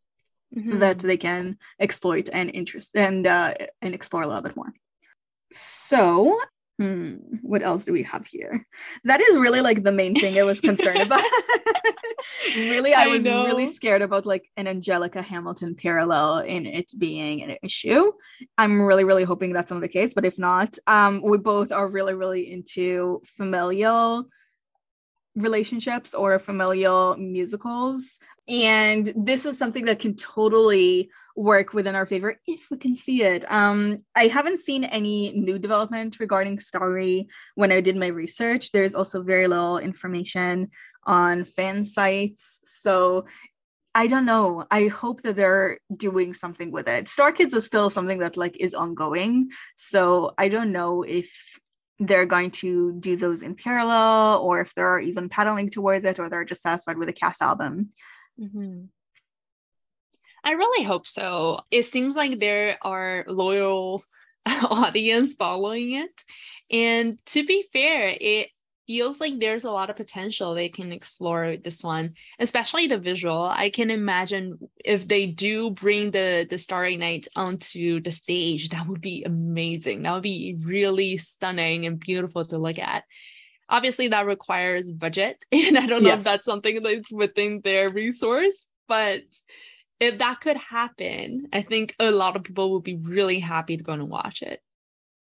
[0.57, 0.79] mm-hmm.
[0.79, 4.73] that they can exploit and interest and uh, and explore a little bit more.
[5.53, 6.39] So
[6.79, 8.67] Hmm, what else do we have here?
[9.05, 11.25] That is really like the main thing I was concerned about.
[12.57, 13.47] really, I, I was know.
[13.47, 18.13] really scared about like an Angelica Hamilton parallel in it being an issue.
[18.59, 21.89] I'm really, really hoping that's not the case, but if not, um, we both are
[21.89, 24.27] really, really into familial
[25.35, 28.19] relationships or familial musicals.
[28.49, 33.23] And this is something that can totally work within our favor if we can see
[33.23, 33.45] it.
[33.51, 38.71] Um, I haven't seen any new development regarding Starry when I did my research.
[38.71, 40.71] There's also very little information
[41.05, 42.61] on fan sites.
[42.65, 43.27] So
[43.97, 44.67] I don't know.
[44.71, 47.09] I hope that they're doing something with it.
[47.09, 49.51] Star Kids is still something that like is ongoing.
[49.77, 51.33] So I don't know if
[51.99, 56.29] they're going to do those in parallel or if they're even paddling towards it or
[56.29, 57.91] they're just satisfied with a cast album.
[58.41, 58.85] Mm-hmm.
[60.45, 61.61] I really hope so.
[61.71, 64.05] It seems like there are loyal
[64.47, 66.25] audience following it.
[66.71, 68.51] And to be fair, it
[68.87, 73.43] feels like there's a lot of potential they can explore this one, especially the visual.
[73.43, 78.87] I can imagine if they do bring the the Starry Night onto the stage, that
[78.87, 80.03] would be amazing.
[80.03, 83.03] That would be really stunning and beautiful to look at.
[83.69, 86.21] Obviously, that requires budget, and I don't know yes.
[86.21, 89.23] if that's something that's within their resource, but
[89.99, 93.83] if that could happen, I think a lot of people would be really happy to
[93.83, 94.61] go and watch it.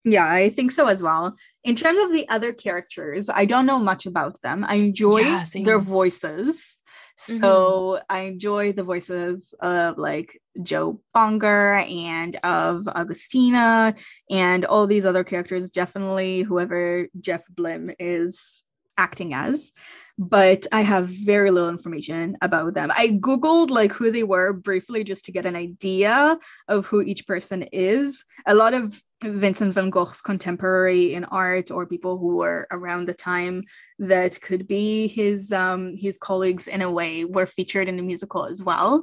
[0.04, 1.34] Yeah, I think so as well.
[1.64, 4.64] In terms of the other characters, I don't know much about them.
[4.66, 6.76] I enjoy yeah, their voices.
[7.16, 8.04] So mm-hmm.
[8.10, 13.94] I enjoy the voices of like Joe Bonger and of Augustina
[14.30, 15.70] and all these other characters.
[15.70, 18.62] Definitely whoever Jeff Blim is
[18.96, 19.72] acting as
[20.18, 22.90] but I have very little information about them.
[22.96, 27.26] I Googled like who they were briefly just to get an idea of who each
[27.26, 28.24] person is.
[28.46, 33.14] A lot of Vincent van Gogh's contemporary in art or people who were around the
[33.14, 33.62] time
[33.98, 38.44] that could be his um his colleagues in a way were featured in the musical
[38.46, 39.00] as well.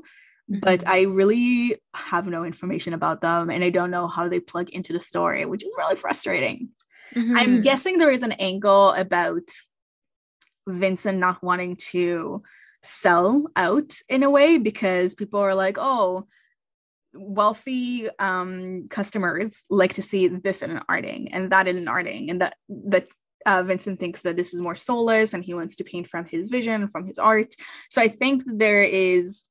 [0.49, 0.59] Mm-hmm.
[0.59, 4.69] But I really have no information about them and I don't know how they plug
[4.69, 6.69] into the story, which is really frustrating.
[7.15, 7.37] Mm-hmm.
[7.37, 9.49] I'm guessing there is an angle about
[10.67, 12.43] Vincent not wanting to
[12.83, 16.27] sell out in a way because people are like, oh,
[17.13, 22.29] wealthy um, customers like to see this in an arting and that in an arting,
[22.29, 23.07] and that that
[23.45, 26.49] uh, Vincent thinks that this is more soulless and he wants to paint from his
[26.49, 27.55] vision, from his art.
[27.89, 29.45] So I think there is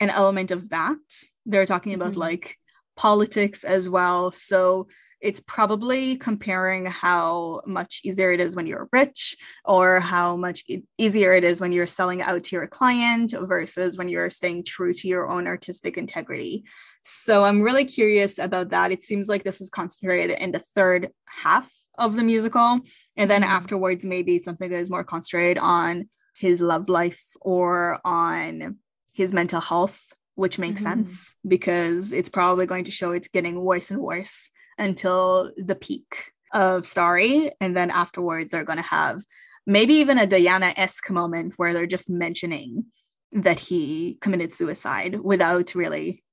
[0.00, 0.98] an element of that.
[1.46, 2.20] They're talking about mm-hmm.
[2.20, 2.56] like
[2.96, 4.32] politics as well.
[4.32, 4.88] So
[5.20, 9.36] it's probably comparing how much easier it is when you're rich
[9.66, 10.64] or how much
[10.96, 14.94] easier it is when you're selling out to your client versus when you're staying true
[14.94, 16.64] to your own artistic integrity.
[17.02, 18.92] So I'm really curious about that.
[18.92, 22.80] It seems like this is concentrated in the third half of the musical.
[23.16, 28.76] And then afterwards, maybe something that is more concentrated on his love life or on
[29.12, 30.00] his mental health,
[30.34, 31.04] which makes mm-hmm.
[31.04, 36.32] sense because it's probably going to show it's getting worse and worse until the peak
[36.52, 37.50] of Starry.
[37.60, 39.22] And then afterwards, they're going to have
[39.66, 42.86] maybe even a Diana esque moment where they're just mentioning
[43.32, 46.24] that he committed suicide without really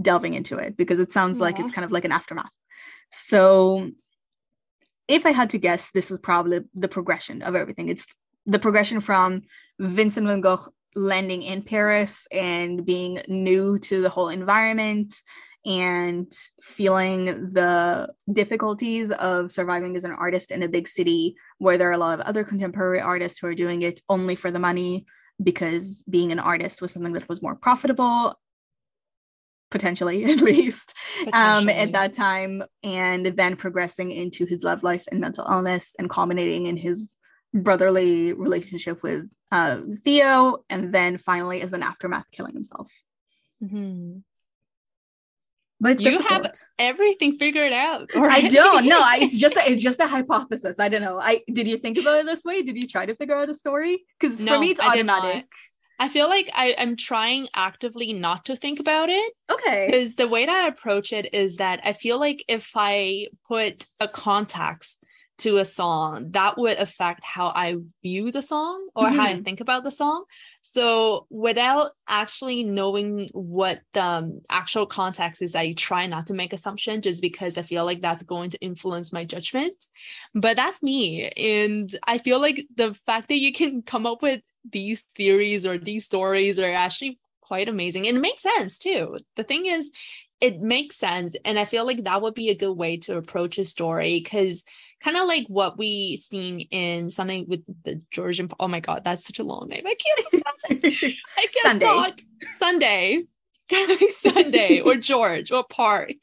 [0.00, 1.44] delving into it because it sounds yeah.
[1.44, 2.50] like it's kind of like an aftermath.
[3.10, 3.90] So,
[5.08, 7.88] if I had to guess, this is probably the progression of everything.
[7.88, 8.06] It's
[8.44, 9.42] the progression from
[9.78, 15.14] Vincent van Gogh landing in Paris and being new to the whole environment
[15.66, 16.32] and
[16.62, 21.92] feeling the difficulties of surviving as an artist in a big city where there are
[21.92, 25.04] a lot of other contemporary artists who are doing it only for the money
[25.42, 28.38] because being an artist was something that was more profitable
[29.70, 30.94] potentially at least
[31.32, 36.10] um, at that time and then progressing into his love life and mental illness and
[36.10, 37.16] culminating in his
[37.52, 42.90] brotherly relationship with uh, theo and then finally as an aftermath killing himself.
[43.62, 44.18] Mm-hmm.
[45.78, 46.30] But you difficult.
[46.30, 48.46] have everything figured out already.
[48.46, 48.86] i don't.
[48.86, 50.80] No it's just a, it's just a hypothesis.
[50.80, 51.18] I don't know.
[51.20, 52.62] I did you think about it this way?
[52.62, 54.04] Did you try to figure out a story?
[54.18, 55.46] Because no, for me it's automatic
[55.98, 59.32] I feel like I, I'm trying actively not to think about it.
[59.50, 59.88] Okay.
[59.90, 63.86] Because the way that I approach it is that I feel like if I put
[64.00, 64.98] a context
[65.38, 69.16] to a song, that would affect how I view the song or mm-hmm.
[69.16, 69.42] how I mm-hmm.
[69.42, 70.24] think about the song.
[70.62, 76.54] So without actually knowing what the um, actual context is, I try not to make
[76.54, 79.74] assumption just because I feel like that's going to influence my judgment.
[80.34, 81.28] But that's me.
[81.28, 85.78] And I feel like the fact that you can come up with these theories or
[85.78, 88.06] these stories are actually quite amazing.
[88.06, 89.18] And it makes sense too.
[89.36, 89.90] The thing is,
[90.40, 91.34] it makes sense.
[91.44, 94.64] And I feel like that would be a good way to approach a story because
[95.02, 98.50] kind of like what we seen in Sunday with the Georgian.
[98.60, 99.84] Oh my God, that's such a long name.
[99.86, 100.44] I can't.
[100.68, 101.86] I can't Sunday.
[101.86, 102.20] talk.
[102.58, 103.22] Sunday,
[103.70, 106.16] kind of like Sunday or George or Park.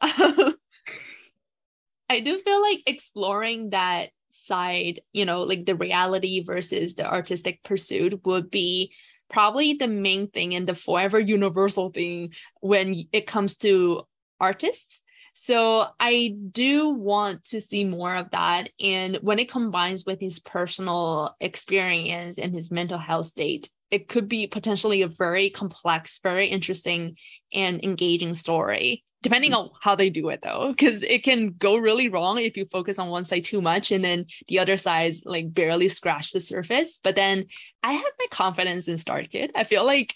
[0.00, 0.56] Um,
[2.10, 4.10] I do feel like exploring that
[4.46, 8.92] side, you know, like the reality versus the artistic pursuit would be
[9.30, 14.02] probably the main thing and the forever universal thing when it comes to
[14.40, 15.00] artists
[15.34, 18.70] so I do want to see more of that.
[18.80, 24.28] And when it combines with his personal experience and his mental health state, it could
[24.28, 27.16] be potentially a very complex, very interesting,
[27.52, 29.04] and engaging story.
[29.24, 32.66] Depending on how they do it, though, because it can go really wrong if you
[32.70, 36.42] focus on one side too much and then the other side's like barely scratch the
[36.42, 37.00] surface.
[37.02, 37.46] But then
[37.82, 39.50] I have my confidence in Star Kid.
[39.56, 40.14] I feel like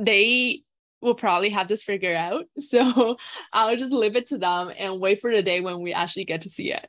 [0.00, 0.64] they
[1.00, 2.46] will probably have this figured out.
[2.60, 3.16] So
[3.52, 6.42] I'll just leave it to them and wait for the day when we actually get
[6.42, 6.88] to see it.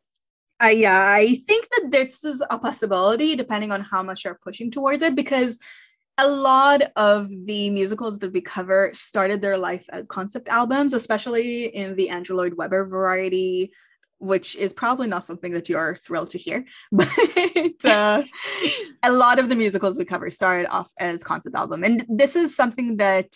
[0.61, 5.03] Yeah, I think that this is a possibility depending on how much you're pushing towards
[5.03, 5.59] it because
[6.19, 11.65] a lot of the musicals that we cover started their life as concept albums, especially
[11.65, 13.71] in the Andrew Lloyd Webber variety,
[14.17, 16.65] which is probably not something that you're thrilled to hear.
[16.91, 18.23] But uh,
[19.03, 21.85] a lot of the musicals we cover started off as concept album.
[21.85, 23.27] And this is something that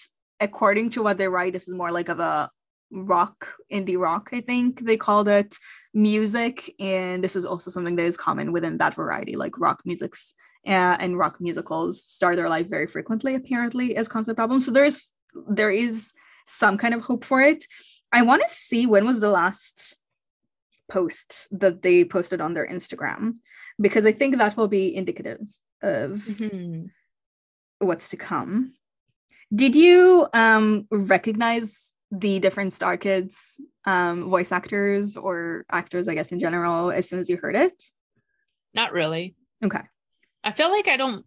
[0.42, 2.50] according to what they write, this is more like of a
[2.92, 5.56] rock, indie rock, I think they called it
[5.94, 6.74] music.
[6.80, 10.34] And this is also something that is common within that variety, like rock music's
[10.66, 14.66] uh, and rock musicals start their life very frequently, apparently, as concept albums.
[14.66, 15.04] So there is
[15.50, 16.14] there is
[16.46, 17.66] some kind of hope for it.
[18.12, 20.00] I want to see when was the last
[20.90, 23.34] post that they posted on their Instagram
[23.82, 25.40] because I think that will be indicative
[25.82, 26.90] of Mhm.
[27.80, 28.74] what's to come.
[29.54, 36.32] Did you um, recognize the different Star Kids um, voice actors or actors, I guess,
[36.32, 37.84] in general, as soon as you heard it?
[38.74, 39.36] Not really.
[39.64, 39.82] Okay.
[40.44, 41.26] I feel like I don't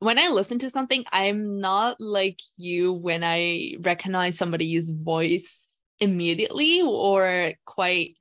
[0.00, 6.82] when I listen to something, I'm not like you when I recognize somebody's voice immediately
[6.82, 8.16] or quite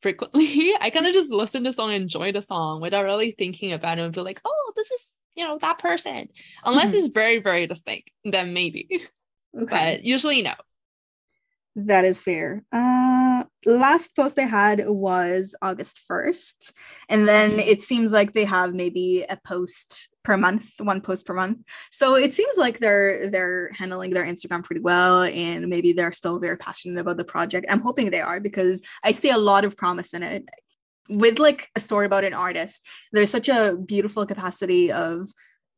[0.00, 0.74] frequently.
[0.80, 4.02] I kind of just listen to song, enjoy the song without really thinking about it
[4.02, 6.28] and feel like, oh, this is, you know, that person.
[6.64, 6.98] Unless Mhm.
[6.98, 8.88] it's very, very distinct, then maybe.
[9.56, 9.98] Okay.
[9.98, 10.54] But usually no.
[11.76, 12.62] That is fair.
[12.70, 16.72] Uh, last post they had was August 1st.
[17.08, 21.34] And then it seems like they have maybe a post per month, one post per
[21.34, 21.58] month.
[21.90, 26.38] So it seems like they're they're handling their Instagram pretty well and maybe they're still
[26.38, 27.66] very passionate about the project.
[27.68, 30.48] I'm hoping they are because I see a lot of promise in it.
[31.10, 35.28] With like a story about an artist, there's such a beautiful capacity of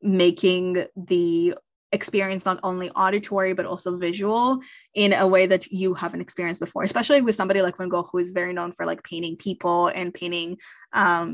[0.00, 1.56] making the
[2.00, 4.46] experience not only auditory but also visual
[4.94, 8.18] in a way that you haven't experienced before, especially with somebody like Van Gogh, who
[8.18, 10.48] is very known for like painting people and painting
[10.92, 11.30] um,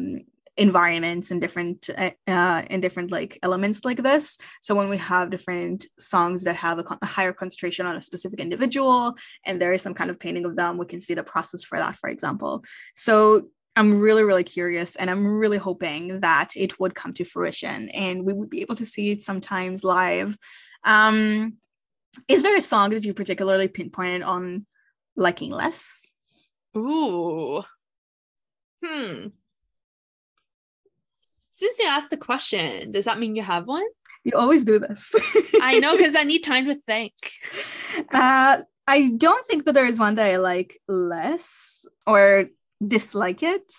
[0.56, 4.24] environments and different uh, uh, and different like elements like this.
[4.60, 8.38] So when we have different songs that have a, a higher concentration on a specific
[8.46, 9.14] individual,
[9.46, 11.78] and there is some kind of painting of them, we can see the process for
[11.78, 12.64] that, for example.
[12.94, 17.88] So I'm really, really curious, and I'm really hoping that it would come to fruition,
[17.90, 20.36] and we would be able to see it sometimes live.
[20.84, 21.54] Um,
[22.28, 24.66] is there a song that you particularly pinpointed on
[25.16, 26.02] liking less?
[26.76, 27.62] Ooh.
[28.84, 29.28] Hmm.
[31.50, 33.84] Since you asked the question, does that mean you have one?
[34.24, 35.14] You always do this.
[35.62, 37.12] I know because I need time to think.
[38.12, 42.48] uh, I don't think that there is one that I like less or
[42.86, 43.72] dislike it,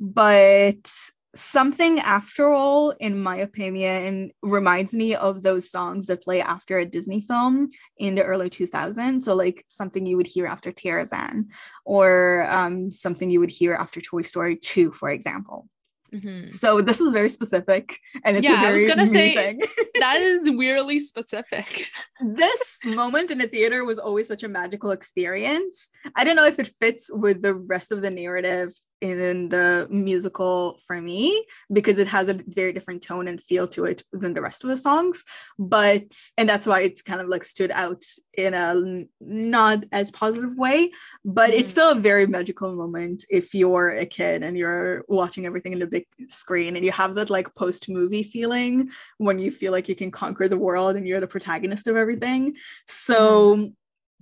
[0.00, 0.90] but
[1.36, 6.86] something after all, in my opinion, reminds me of those songs that play after a
[6.86, 9.22] Disney film in the early 2000s.
[9.22, 11.48] So, like something you would hear after Tarzan,
[11.84, 15.68] or um, something you would hear after Toy Story 2, for example.
[16.14, 16.48] Mhm.
[16.48, 19.60] So, this is very specific, and it's Yeah, a I was gonna say- thing.
[19.98, 21.88] That is weirdly specific.
[22.20, 25.88] this moment in a theater was always such a magical experience.
[26.14, 30.80] I don't know if it fits with the rest of the narrative in the musical
[30.86, 34.40] for me because it has a very different tone and feel to it than the
[34.40, 35.22] rest of the songs.
[35.58, 38.02] But and that's why it's kind of like stood out
[38.34, 40.90] in a not as positive way.
[41.24, 41.76] But it's Mhm.
[41.76, 45.86] still a very magical moment if you're a kid and you're watching everything in the
[45.86, 49.94] big screen and you have that like post movie feeling when you feel like you
[49.94, 52.56] can conquer the world and you're the protagonist of everything.
[52.86, 53.72] So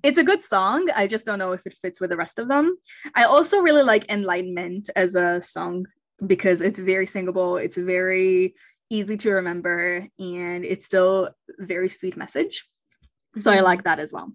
[0.04, 0.88] it's a good song.
[0.94, 2.76] I just don't know if it fits with the rest of them.
[3.14, 5.86] I also really like Enlightenment as a song
[6.24, 8.54] because it's very singable, it's very
[8.90, 12.68] easy to remember, and it's still a very sweet message.
[13.36, 13.64] So I Mhm.
[13.64, 14.30] like that as well.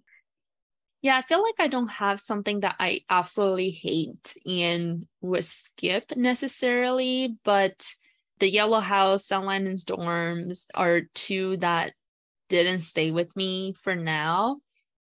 [1.02, 6.18] Yeah, I feel like I don't have something that I absolutely hate and would skip
[6.18, 7.94] necessarily, but
[8.40, 11.94] the Yellow House, Sunlight and Storms are two that
[12.50, 14.60] didn't stay with me for now.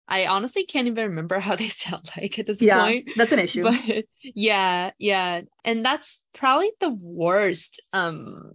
[0.08, 3.08] I honestly can't even remember how they sound like at this Yeah, point.
[3.16, 3.62] that's an issue.
[3.62, 5.42] But yeah, yeah.
[5.64, 8.52] And that's probably the worst um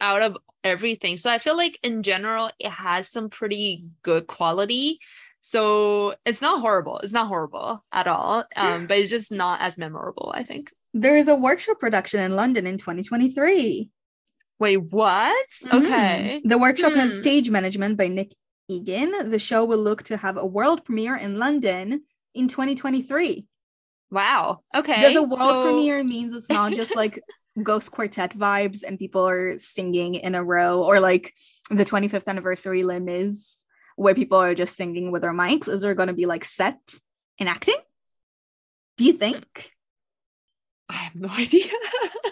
[0.00, 1.16] out of everything.
[1.16, 4.98] So I feel like in general it has some pretty good quality.
[5.40, 6.98] So it's not horrible.
[6.98, 8.44] It's not horrible at all.
[8.54, 10.70] Um, but it's just not as memorable, I think.
[10.94, 13.88] there is a workshop production in London in 2023.
[14.58, 15.46] Wait, what?
[15.64, 15.84] Mhm.
[15.84, 16.40] Okay.
[16.44, 17.22] The workshop has Hmm.
[17.22, 18.32] stage management by Nick
[18.76, 19.30] Egan.
[19.30, 22.02] The show will look to have a world premiere in London
[22.34, 23.46] in 2023.
[24.10, 24.62] Wow.
[24.74, 25.00] Okay.
[25.00, 27.20] Does a world so- premiere means it's not just like
[27.62, 31.34] ghost quartet vibes and people are singing in a row or like
[31.70, 33.64] the 25th anniversary Les Mis
[33.96, 35.68] where people are just singing with their mics?
[35.68, 36.80] Is there going to be like set
[37.38, 37.76] and acting?
[38.96, 39.70] Do you think?
[40.88, 41.66] I have no idea.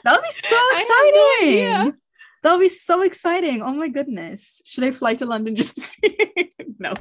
[0.04, 2.00] That would be so I have no exciting.
[2.42, 3.62] That would be so exciting.
[3.62, 4.62] Oh my goodness.
[4.64, 6.18] Should I fly to London just to see?
[6.78, 6.94] no.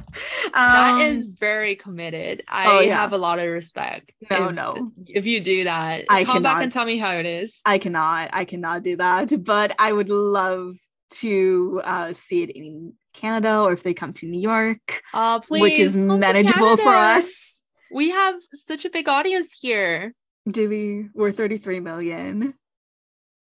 [0.54, 2.42] that Um, is very committed.
[2.48, 3.00] I oh, yeah.
[3.00, 4.12] have a lot of respect.
[4.30, 4.92] No, if, no.
[5.06, 7.60] If you do that, I come back and tell me how it is.
[7.64, 8.30] I cannot.
[8.32, 9.32] I cannot do that.
[9.44, 10.76] But I would love
[11.12, 15.62] to uh, see it in Canada or if they come to New York, Uh, please,
[15.62, 17.62] which is manageable for us.
[17.92, 20.14] We have such a big audience here.
[20.48, 21.08] Do we?
[21.12, 22.54] We're 33 million.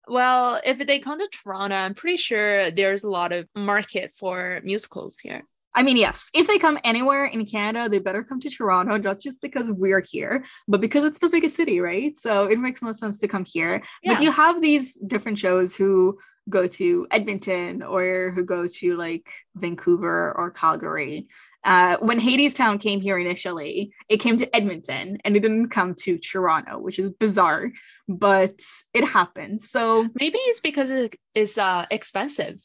[0.08, 4.60] Well, if they come to Toronto, I'm pretty sure there's a lot of market for
[4.64, 5.44] musicals here.
[5.76, 9.20] I mean, yes, if they come anywhere in Canada, they better come to Toronto, not
[9.20, 12.16] just because we're here, but because it's the biggest city, right?
[12.16, 13.82] So it makes most sense to come here.
[14.04, 14.14] Yeah.
[14.14, 19.32] But you have these different shows who go to Edmonton or who go to like
[19.56, 21.28] Vancouver or Calgary.
[21.66, 26.18] Uh, when Hadestown came here initially, it came to Edmonton and it didn't come to
[26.18, 27.72] Toronto, which is bizarre,
[28.08, 28.60] but
[28.94, 29.62] it happened.
[29.62, 32.62] So Maybe it's because it is uh expensive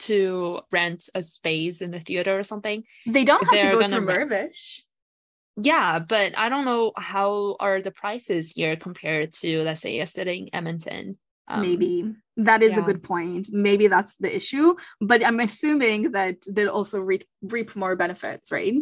[0.00, 2.84] to rent a space in a theater or something.
[3.06, 4.82] they don't have to go through rent-
[5.60, 10.06] Yeah, but I don't know how are the prices here compared to let's say a
[10.06, 11.18] city in Edmonton.
[11.48, 13.48] Um, Maybe that is a good point.
[13.50, 18.74] Maybe that's the issue, but I'm assuming that they'll also reap, reap more benefits, right?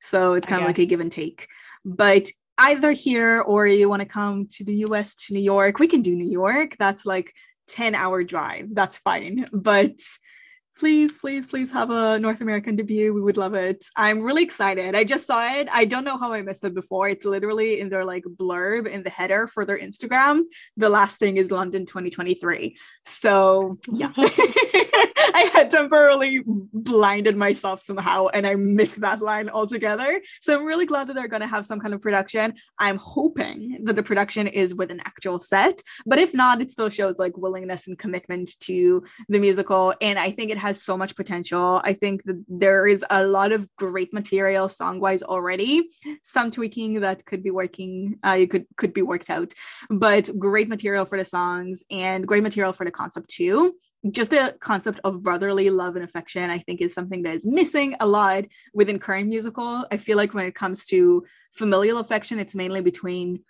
[0.00, 1.48] So it's I kind of like a give and take.
[1.84, 5.88] But either here or you want to come to the US to New York, we
[5.88, 6.76] can do New York.
[6.78, 7.32] That's like
[7.68, 8.68] 10 hour drive.
[8.74, 9.48] That's fine.
[9.52, 9.98] But
[10.80, 13.12] please, please, please have a North American debut.
[13.12, 13.84] We would love it.
[13.96, 14.96] I'm really excited.
[14.96, 15.68] I just saw it.
[15.70, 17.06] I don't know how I missed it before.
[17.10, 20.44] It's literally in their like blurb in the header for their Instagram.
[20.78, 22.78] The last thing is London 2023.
[23.04, 24.10] So yeah.
[25.34, 30.20] I had temporarily blinded myself somehow and I missed that line altogether.
[30.40, 32.54] So I'm really glad that they're going to have some kind of production.
[32.78, 36.88] I'm hoping that the production is with an actual set, but if not, it still
[36.88, 39.94] shows like willingness and commitment to the musical.
[40.00, 41.80] And I think it has so much potential.
[41.84, 45.88] I think that there is a lot of great material song wise already,
[46.22, 49.52] some tweaking that could be working, uh, could could be worked out,
[49.88, 53.74] but great material for the songs and great material for the concept too
[54.10, 57.94] just the concept of brotherly love and affection i think is something that is missing
[58.00, 62.54] a lot within current musical i feel like when it comes to familial affection it's
[62.54, 63.42] mainly between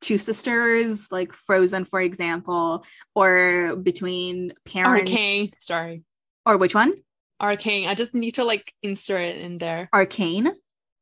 [0.00, 2.84] two sisters like frozen for example
[3.14, 5.48] or between parents Arcane.
[5.58, 6.02] Sorry.
[6.46, 6.94] or which one
[7.38, 7.86] Arcane.
[7.88, 9.88] I just need to like insert it in there.
[9.92, 10.48] arcane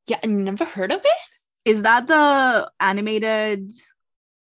[0.09, 1.19] Yeah, I never heard of it.
[1.65, 3.71] is that the animated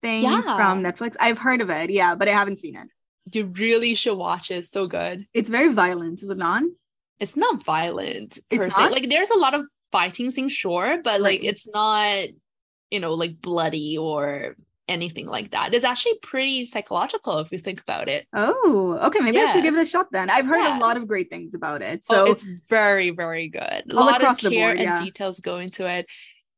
[0.02, 0.42] thing Yeah.
[0.42, 2.88] from netflix i've heard of it yeah but i haven't seen it
[3.32, 4.56] You really should watch it.
[4.56, 5.26] It's so good.
[5.32, 6.62] it's very violent is it not
[7.20, 8.82] It's not violent It's per se.
[8.82, 8.92] not?
[8.92, 9.62] Like there's a lot of
[9.92, 11.50] fighting scenes, sure, but like Right.
[11.50, 12.26] it's not,
[12.90, 14.56] you know, like bloody or
[14.86, 15.72] anything like that.
[15.72, 18.26] It's actually pretty psychological if you think about it.
[18.34, 20.78] oh okay maybe i should give it a shot then i've heard Yeah.
[20.78, 23.62] a lot of great things about it So so it's very, very good.
[23.90, 24.96] A All lot across of the board, yeah.
[24.98, 26.04] and details go into it.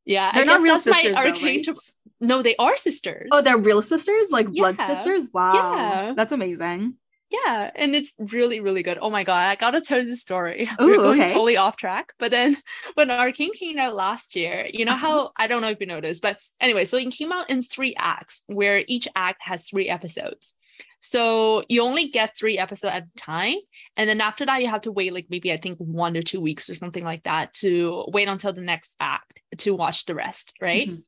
[0.04, 1.62] Yeah, they're I not real my sisters though, arcane.
[1.66, 1.76] right?
[2.20, 3.28] No, they are sisters.
[3.32, 5.28] Oh, they're real sisters, like blood sisters.
[5.32, 6.14] Wow, Yeah.
[6.16, 6.94] that's amazing.
[7.28, 8.98] Yeah, and it's really, really good.
[9.00, 10.70] Oh my god, I gotta tell you the story.
[10.80, 11.32] Ooh, We're going okay.
[11.32, 12.12] totally off track.
[12.18, 12.56] But then
[12.94, 15.06] when Arcane came out last year, you know Uh-huh.
[15.06, 17.94] how I don't know if you noticed, but anyway, so it came out in three
[17.98, 20.54] acts where each act has three episodes.
[21.00, 23.56] So you only get three episodes at a time.
[23.96, 26.40] And then after that, you have to wait like maybe I think one or two
[26.40, 30.54] weeks or something like that to wait until the next act to watch the rest,
[30.60, 30.88] right?
[30.88, 31.02] Mhm.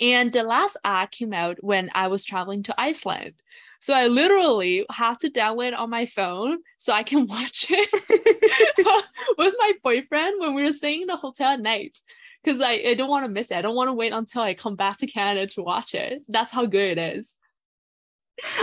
[0.00, 3.34] And the last act came out when I was traveling to Iceland.
[3.80, 7.92] So I literally have to download it on my phone so I can watch it
[9.38, 11.98] with my boyfriend when we were staying in the hotel at night.
[12.42, 13.56] Because I, I don't want to miss it.
[13.56, 16.22] I don't want to wait until I come back to Canada to watch it.
[16.28, 17.36] That's how good it is.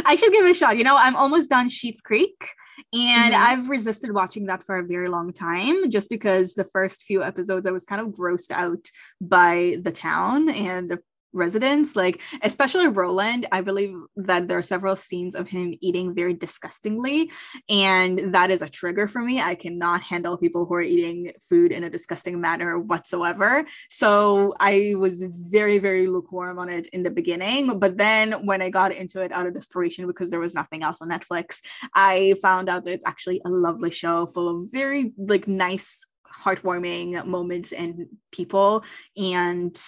[0.06, 0.78] I should give it a shot.
[0.78, 2.48] You know, I'm almost done Schitt's Creek,
[2.94, 3.38] and Mhm.
[3.38, 7.66] I've resisted watching that for a very long time, just because the first few episodes
[7.66, 8.88] I was kind of grossed out
[9.20, 11.00] by the town and the
[11.34, 16.34] residents like especially roland i believe that there are several scenes of him eating very
[16.34, 17.32] disgustingly
[17.70, 19.42] and that is a trigger for me.
[19.42, 23.66] I cannot handle people who are eating food in a disgusting manner whatsoever.
[23.90, 28.70] So i was very very lukewarm on it in the beginning but then when i
[28.70, 31.60] got into it out of desperation because there was nothing else on netflix
[31.94, 36.06] i found out that it's actually a lovely show full of very like nice
[36.44, 38.84] heartwarming moments and people
[39.18, 39.80] and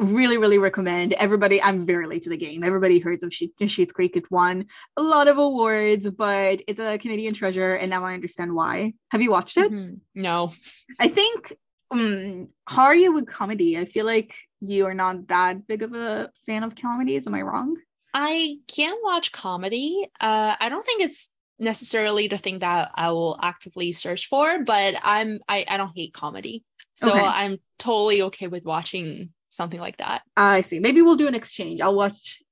[0.00, 3.92] really really recommend everybody i'm very late to the game everybody heard of she- Schitt's
[3.92, 4.64] Creek it won
[4.96, 9.20] a lot of awards but it's a canadian treasure and now i understand why have
[9.20, 9.98] you watched it Mhm.
[10.14, 10.52] No.
[10.98, 11.52] i think
[11.90, 15.92] um, how are you with comedy i feel like you are not that big of
[15.94, 17.76] a fan of comedies am i wrong
[18.12, 20.08] I can watch comedy.
[20.20, 21.28] Uh, I don't think it's
[21.60, 26.12] necessarily the thing that I will actively search for, but I'm I, I don't hate
[26.12, 26.64] comedy.
[26.94, 27.20] So Okay.
[27.20, 30.22] I'm totally okay with watching something like that.
[30.36, 32.42] i see maybe we'll do an exchange i'll watch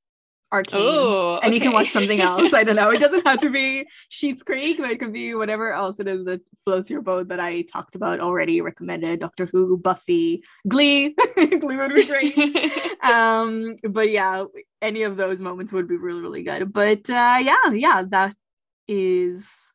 [0.52, 2.54] arcane Oh, and you can watch something else.
[2.54, 2.90] I don't know.
[2.90, 6.24] It doesn't have to be Schitt's Creek, but it could be whatever else it is
[6.24, 8.60] that floats your boat that I talked about already.
[8.60, 11.14] Recommended Doctor Who, Buffy, Glee.
[11.34, 12.36] Glee would be great.
[13.02, 14.44] um, but yeah,
[14.80, 16.72] any of those moments would be really, really good.
[16.72, 18.34] But uh, yeah, yeah, that
[18.86, 19.72] is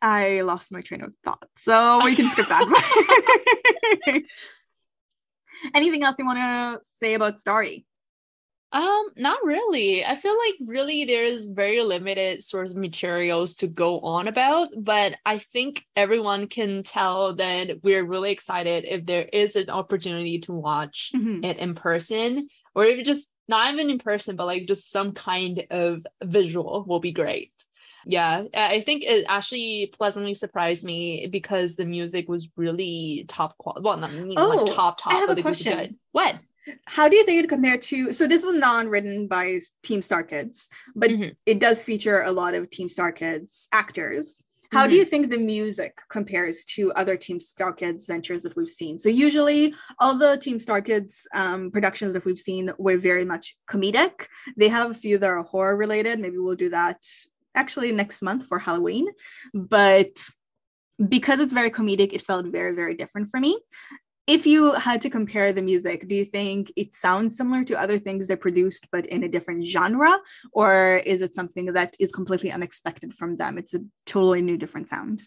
[0.00, 2.66] I lost my train of thought, so we can skip that.
[5.74, 7.84] Anything else you want to say about Starry?
[8.72, 10.02] Um, not really.
[10.02, 15.38] I feel like really there's very limited source materials to go on about, but I
[15.38, 21.12] think everyone can tell that we're really excited if there is an opportunity to watch
[21.14, 21.44] mm-hmm.
[21.44, 25.66] it in person, or if just not even in person, but like just some kind
[25.70, 27.52] of visual will be great.
[28.06, 33.82] Yeah, I think it actually pleasantly surprised me because the music was really top quality.
[33.84, 35.12] Well, not I mean, oh, like top top.
[35.12, 35.98] I have a question.
[36.12, 36.36] What?
[36.86, 38.12] How do you think it compared to?
[38.12, 41.30] So this is non-written by Team Star Kids, but mm-hmm.
[41.44, 44.42] it does feature a lot of Team Star Kids actors.
[44.70, 44.90] How mm-hmm.
[44.90, 48.96] do you think the music compares to other Team Star Kids ventures that we've seen?
[48.96, 53.56] So usually, all the Team Star Kids um, productions that we've seen were very much
[53.68, 54.28] comedic.
[54.56, 56.20] They have a few that are horror related.
[56.20, 57.04] Maybe we'll do that
[57.54, 59.06] actually next month for Halloween.
[59.52, 60.10] But
[61.08, 63.58] because it's very comedic, it felt very, very different for me
[64.26, 67.98] if you had to compare the music, do you think it sounds similar to other
[67.98, 70.16] things they produced, but in a different genre?
[70.52, 73.58] Or is it something that is completely unexpected from them?
[73.58, 75.22] It's a totally new, different sound.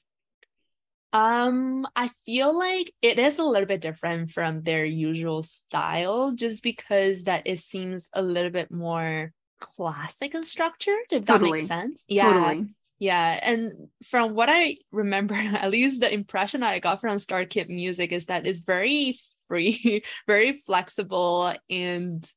[1.12, 6.64] Um, I feel like it is a little bit different from their usual style, just
[6.64, 11.52] because that it seems a little bit more classic and structured, if totally.
[11.52, 12.06] that makes sense.
[12.08, 12.34] Yeah.
[12.34, 12.68] Totally.
[12.98, 17.70] Yeah, and from what I remember, at least the impression I got from Star Kid
[17.70, 22.30] music is that it's very free, very flexible, and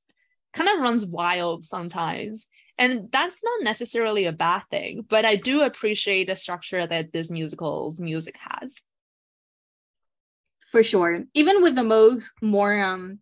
[0.53, 2.49] kind of runs wild sometimes.
[2.77, 7.29] And that's not necessarily a bad thing, but I do appreciate the structure that this
[7.29, 8.77] musical's music has.
[10.69, 11.25] For sure.
[11.35, 13.19] Even with the most more um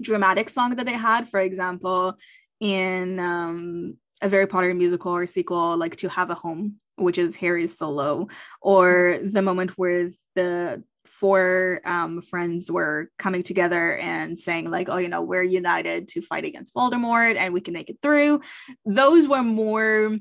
[0.00, 2.16] dramatic song that they had, for example,
[2.60, 7.36] in um a Harry Potter musical or sequel like To Have a Home, which is
[7.36, 8.28] Harry's solo,
[8.60, 14.96] or the moment where the four um, friends were coming together and saying like, oh,
[14.96, 18.40] you know, we're united to fight against Voldemort and we can make it through.
[18.84, 20.16] Those were more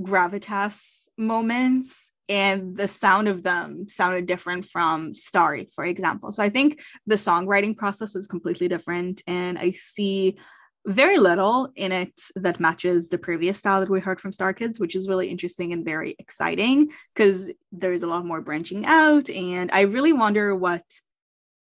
[0.00, 6.32] gravitas moments and the sound of them sounded different from Starry, for example.
[6.32, 9.20] So I think the songwriting process is completely different.
[9.26, 10.38] And I see
[10.86, 14.80] very little in it that matches the previous style that we heard from Star Kids,
[14.80, 19.28] which is really interesting and very exciting because there's a lot more branching out.
[19.28, 20.84] And I really wonder what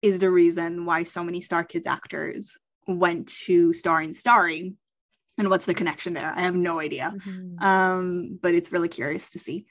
[0.01, 4.73] is the reason why so many Star Kids actors went to star in Starry
[5.37, 6.31] and what's the connection there.
[6.35, 7.13] I have no idea.
[7.15, 7.63] Mm-hmm.
[7.63, 9.65] Um, but it's really curious to see.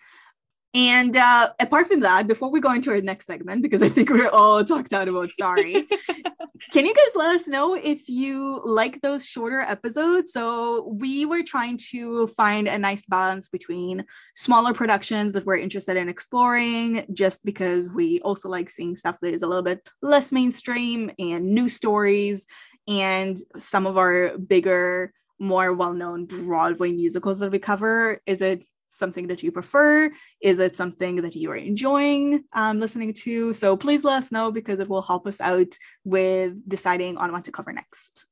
[0.74, 4.08] And uh, apart from that, before we go into our next segment, because I think
[4.08, 5.74] we're all talked out about Starry,
[6.72, 10.32] can you guys let us know if you like those shorter episodes?
[10.32, 15.98] So we were trying to find a nice balance between smaller productions that we're interested
[15.98, 20.32] in exploring, just because we also like seeing stuff that is a little bit less
[20.32, 22.46] mainstream and new stories,
[22.88, 28.20] and some of our bigger more well-known Broadway musicals that we cover.
[28.26, 30.10] Is it something that you prefer?
[30.40, 33.52] Is it something that you are enjoying um, listening to?
[33.52, 37.44] So please let us know because it will help us out with deciding on what
[37.44, 38.26] to cover next.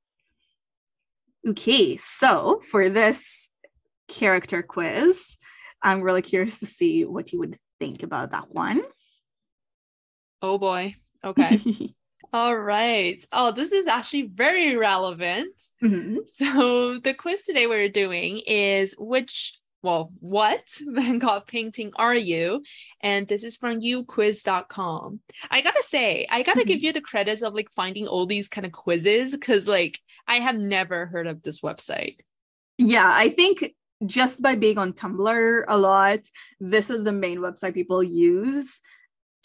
[1.48, 3.48] Okay, so for this
[4.08, 5.38] character quiz,
[5.82, 8.82] I'm really curious to see what you would think about that one.
[10.42, 10.94] Oh boy.
[11.24, 11.60] Okay.
[12.32, 13.24] All right.
[13.32, 15.52] Oh, this is actually very relevant.
[15.82, 16.18] Mm-hmm.
[16.26, 22.62] So, the quiz today we're doing is which well, what Van Gogh painting are you?
[23.00, 25.20] And this is from uquiz.com.
[25.50, 26.68] I gotta say, I gotta mm-hmm.
[26.68, 30.36] give you the credits of like finding all these kind of quizzes because like I
[30.36, 32.18] have never heard of this website.
[32.78, 33.74] Yeah, I think
[34.06, 36.20] just by being on Tumblr a lot,
[36.58, 38.80] this is the main website people use.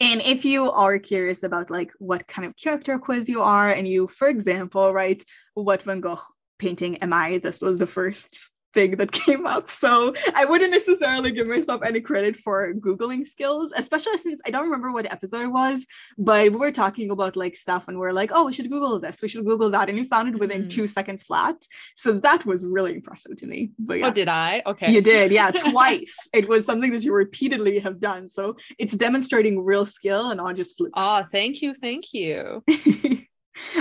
[0.00, 3.88] And if you are curious about like what kind of character quiz you are, and
[3.88, 5.24] you, for example, write
[5.54, 6.20] what Van Gogh
[6.58, 7.38] painting am I?
[7.38, 9.68] This was the first thing that came up.
[9.70, 14.64] So I wouldn't necessarily give myself any credit for Googling skills, especially since I don't
[14.64, 15.86] remember what episode it was,
[16.18, 18.98] but we were talking about like stuff and we are like, oh, we should Google
[18.98, 19.88] this, we should Google that.
[19.88, 20.68] And you found it within mm-hmm.
[20.68, 21.56] two seconds flat.
[21.94, 23.70] So that was really impressive to me.
[23.78, 24.08] But yeah.
[24.08, 24.62] Oh, did I?
[24.66, 24.92] Okay.
[24.92, 26.28] You did, yeah, twice.
[26.32, 28.28] it was something that you repeatedly have done.
[28.28, 30.92] So it's demonstrating real skill and not just flukes.
[30.96, 31.74] Oh, thank you.
[31.74, 32.64] Thank you.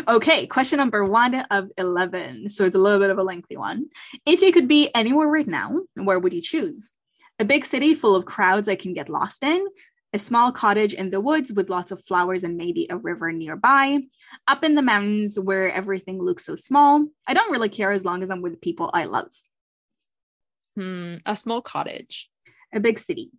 [0.08, 2.50] Okay, question number one of 11.
[2.50, 3.88] So it's a little bit of a lengthy one.
[4.26, 6.92] If you could be anywhere right now, where would you choose?
[7.40, 9.66] A big city full of crowds I can get lost in,
[10.14, 14.00] a small cottage in the woods with lots of flowers and maybe a river nearby,
[14.48, 17.06] up in the mountains where everything looks so small.
[17.28, 19.32] I don't really care as long as I'm with people I love.
[20.76, 22.30] Hmm, a small cottage.
[22.74, 23.32] A big city.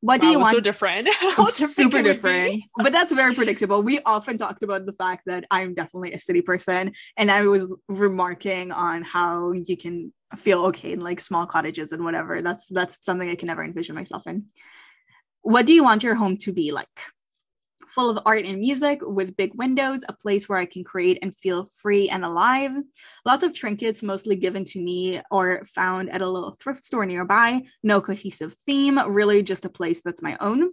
[0.00, 0.54] What do Wow, you want?
[0.54, 1.06] so different.
[1.20, 2.14] Different super can we be?
[2.14, 6.20] different but that's very predictable we often talked about the fact that i'm definitely a
[6.20, 11.46] city person and i was remarking on how you can feel okay in like small
[11.46, 14.46] cottages and whatever that's that's something i can never envision myself in
[15.42, 16.88] what do you want your home to be like
[17.94, 21.36] full of art and music with big windows a place where i can create and
[21.36, 22.72] feel free and alive
[23.24, 27.60] lots of trinkets mostly given to me or found at a little thrift store nearby
[27.82, 30.70] no cohesive theme really just a place that's my own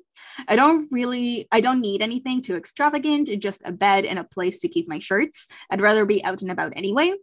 [0.47, 4.59] I don't really, I don't need anything too extravagant, just a bed and a place
[4.59, 5.47] to keep my shirts.
[5.69, 7.13] I'd rather be out and about anyway.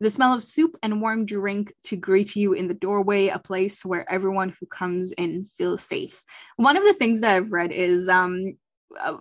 [0.00, 3.84] The smell of soup and warm drink to greet you in the doorway, a place
[3.84, 6.24] where everyone who comes in feels safe.
[6.56, 8.56] One of the things that I've read is um,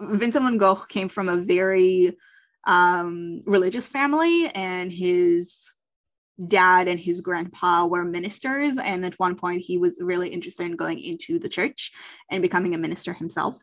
[0.01, 2.15] Vincent van Gogh came from a very
[2.65, 5.73] um, religious family, and his
[6.45, 10.75] dad and his grandpa were ministers and at one point he was really interested in
[10.75, 11.91] going into the church
[12.29, 13.59] and becoming a minister himself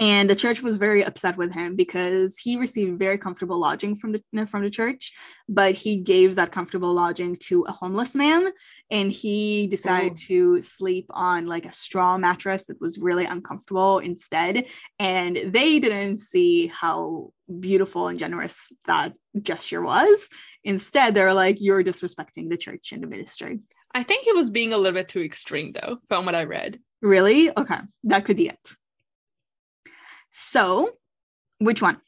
[0.00, 4.12] and the church was very upset with him because he received very comfortable lodging from
[4.12, 5.12] the from the church
[5.48, 8.50] but he gave that comfortable lodging to a homeless man
[8.90, 10.26] and he decided Ooh.
[10.56, 14.66] to sleep on like a straw mattress that was really uncomfortable instead.
[14.98, 20.28] And they didn't see how beautiful and generous that gesture was.
[20.64, 23.60] Instead they're like you're disrespecting the church and the ministry.
[23.92, 26.80] I think he was being a little bit too extreme though, from what I read.
[27.00, 27.50] really?
[27.56, 27.78] Okay.
[28.04, 28.76] That could be it
[30.36, 30.90] so
[31.58, 32.00] which one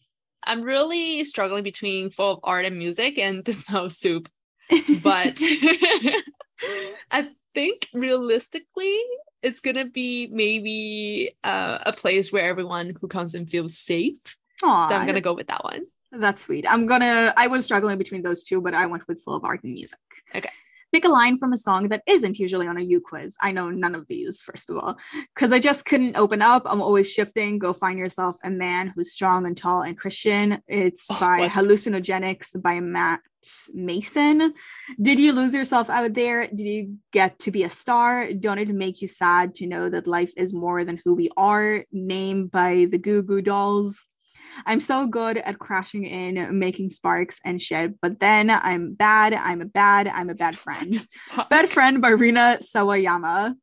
[0.42, 4.28] I'm really struggling between full of art and music and the smell of soup.
[5.02, 5.38] But
[7.10, 8.98] I think realistically,
[9.42, 14.18] it's gonna be maybe uh, a place where everyone who comes in feels safe.
[14.64, 15.82] Aw, So I'm gonna go with that one.
[16.10, 16.64] That's sweet.
[16.68, 17.32] I'm gonna.
[17.36, 19.98] I was struggling between those two, but I went with full of art and music.
[20.34, 20.50] Okay.
[20.92, 23.36] Pick a line from a song that isn't usually on a U quiz.
[23.40, 24.96] I know none of these, first of all,
[25.34, 26.62] because I just couldn't open up.
[26.64, 27.58] I'm always shifting.
[27.58, 30.62] Go find yourself a man who's strong and tall and Christian.
[30.68, 31.50] It's Oh, by what?
[31.50, 33.20] Hallucinogenics by Matt
[33.72, 34.54] Maeson.
[35.00, 36.46] Did you lose yourself out there?
[36.46, 38.32] Did you get to be a star?
[38.32, 41.84] Don't it make you sad to know that life is more than who we are?
[41.92, 44.02] Named by the Goo Goo Dolls.
[44.64, 49.34] I'm so good at crashing in, making sparks and shit, but then I'm bad.
[49.34, 50.08] I'm a bad.
[50.08, 51.06] I'm a bad friend.
[51.50, 53.54] Bad friend by Rina Sawayama.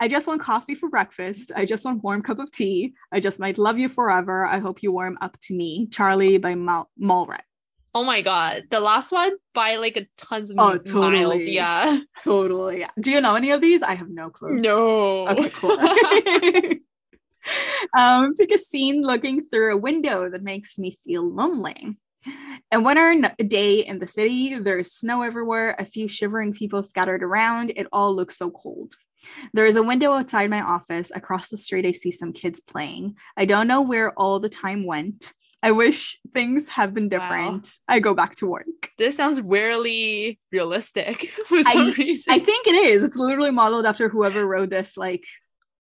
[0.00, 1.52] I just want coffee for breakfast.
[1.54, 2.94] I just want warm cup of tea.
[3.12, 4.46] I just might love you forever.
[4.46, 5.86] I hope you warm up to me.
[5.88, 7.42] Charlie by Mal- Mallrat.
[7.94, 10.80] Oh my god, the last one by like a tons of Oh, miles.
[10.84, 11.50] totally.
[11.50, 12.00] Yeah.
[12.22, 12.86] Totally.
[13.00, 13.82] Do you know any of these?
[13.82, 14.56] I have no clue.
[14.58, 15.26] No.
[15.28, 15.76] Okay, cool.
[17.96, 21.96] um, pick a scene looking through a window that makes me feel lonely.
[22.72, 27.72] A winter day in the city, there's snow everywhere, a few shivering people scattered around.
[27.76, 28.94] It all looks so cold.
[29.52, 31.10] There is a window outside my office.
[31.14, 33.16] Across the street, I see some kids playing.
[33.36, 35.32] I don't know where all the time went.
[35.62, 37.68] I wish things have been different.
[37.88, 38.66] I go back to work.
[38.96, 42.32] this sounds weirdly realistic for some I- reason.
[42.32, 43.02] I think it is.
[43.02, 45.24] It's literally modeled after whoever wrote this, like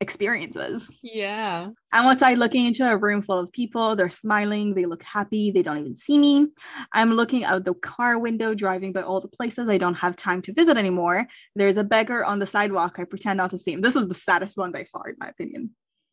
[0.06, 0.78] experiences.
[1.02, 1.70] yeah.
[1.92, 3.96] I'm outside looking into a room full of people.
[3.96, 4.76] They're smiling.
[4.76, 5.50] They look happy.
[5.50, 6.48] They don't even see me.
[6.94, 10.42] I'm looking out the car window, driving by all the places I don't have time
[10.44, 11.28] to visit anymore.
[11.56, 13.00] There's a beggar on the sidewalk.
[13.00, 13.82] I pretend not to see him.
[13.82, 15.72] This is the saddest one by far, in my opinion.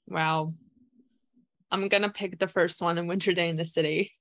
[0.08, 0.54] Wow.
[1.70, 4.12] I'm gonna pick the first one in Winter Day in the City.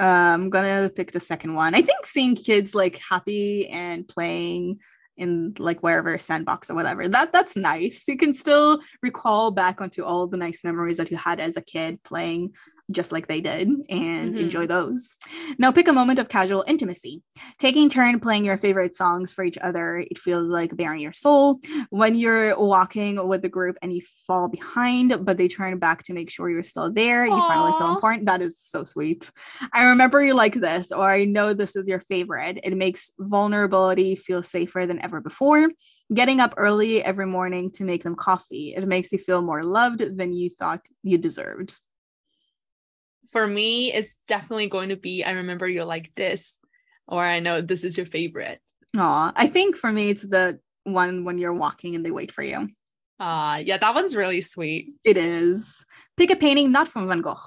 [0.00, 1.74] Uh, I'm gonna pick the second one.
[1.74, 4.78] I think seeing kids like happy and playing
[5.16, 8.04] in like wherever sandbox or whatever that that's nice.
[8.08, 11.62] You can still recall back onto all the nice memories that you had as a
[11.62, 12.52] kid playing
[12.92, 14.40] just like they did and Mhm.
[14.40, 15.16] enjoy those.
[15.58, 17.22] Now pick a moment of casual intimacy.
[17.58, 19.98] Taking turn playing your favorite songs for each other.
[20.10, 21.60] It feels like bearing your soul.
[21.90, 26.12] When you're walking with the group and you fall behind, but they turn back to
[26.12, 28.26] make sure you're still there, you finally feel important.
[28.26, 29.30] That is so sweet.
[29.72, 32.58] I remember you like this, or I know this is your favorite.
[32.62, 35.70] It makes vulnerability feel safer than ever before.
[36.12, 38.74] Getting up early every morning to make them coffee.
[38.76, 41.78] It makes you feel more loved than you thought you deserved.
[43.34, 46.56] For me, it's definitely going to be I remember you like this,
[47.08, 48.60] or I know this is your favorite.
[48.96, 52.44] Aw, I think for me, it's the one when you're walking and they wait for
[52.44, 52.68] you.
[53.18, 54.94] Uh yeah, that one's really sweet.
[55.02, 55.84] It is.
[56.16, 57.40] Pick a painting not from Van Gogh.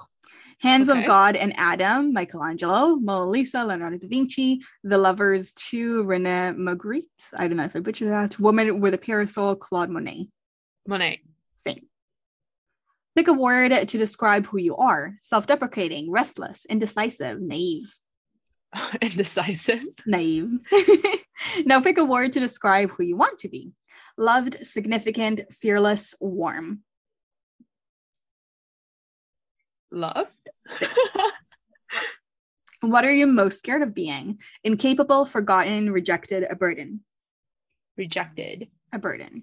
[0.60, 1.00] Hands Okay.
[1.00, 7.24] of God and Adam, Michelangelo, Mona Lisa, Leonardo da Vinci, The Lovers 2, Rene Magritte.
[7.34, 8.38] I don't know if I butchered that.
[8.38, 10.26] Woman with a Parasol, Claude Monet.
[10.86, 11.22] Monet.
[11.56, 11.87] Same.
[13.18, 17.92] Pick a word to describe who you are self deprecating, restless, indecisive, naive.
[19.02, 19.82] Indecisive.
[20.06, 20.60] Naive.
[21.66, 23.72] now pick a word to describe who you want to be
[24.16, 26.84] loved, significant, fearless, warm.
[29.90, 30.50] Loved.
[32.82, 34.38] what are you most scared of being?
[34.62, 37.00] Incapable, forgotten, rejected, a burden.
[37.96, 38.68] Rejected.
[38.92, 39.42] A burden.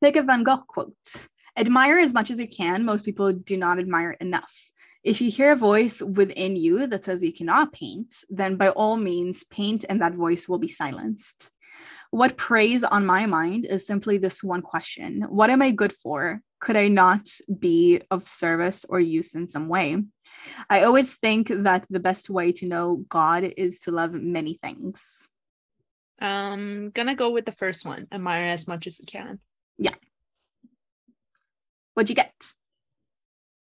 [0.00, 1.26] Pick a Van Gogh quote.
[1.56, 2.84] Admire as much as you can.
[2.84, 4.54] Most people do not admire enough.
[5.02, 8.96] If you hear a voice within you that says you cannot paint, then by all
[8.96, 11.50] means paint and that voice will be silenced.
[12.10, 16.40] What preys on my mind is simply this one question What am I good for?
[16.60, 17.28] Could I not
[17.58, 20.02] be of service or use in some way?
[20.70, 25.28] I always think that the best way to know God is to love many things.
[26.20, 28.06] Um, gonna go with the first one.
[28.10, 29.38] Admire as much as you can.
[29.78, 29.94] Yeah.
[31.96, 32.34] What'd you get?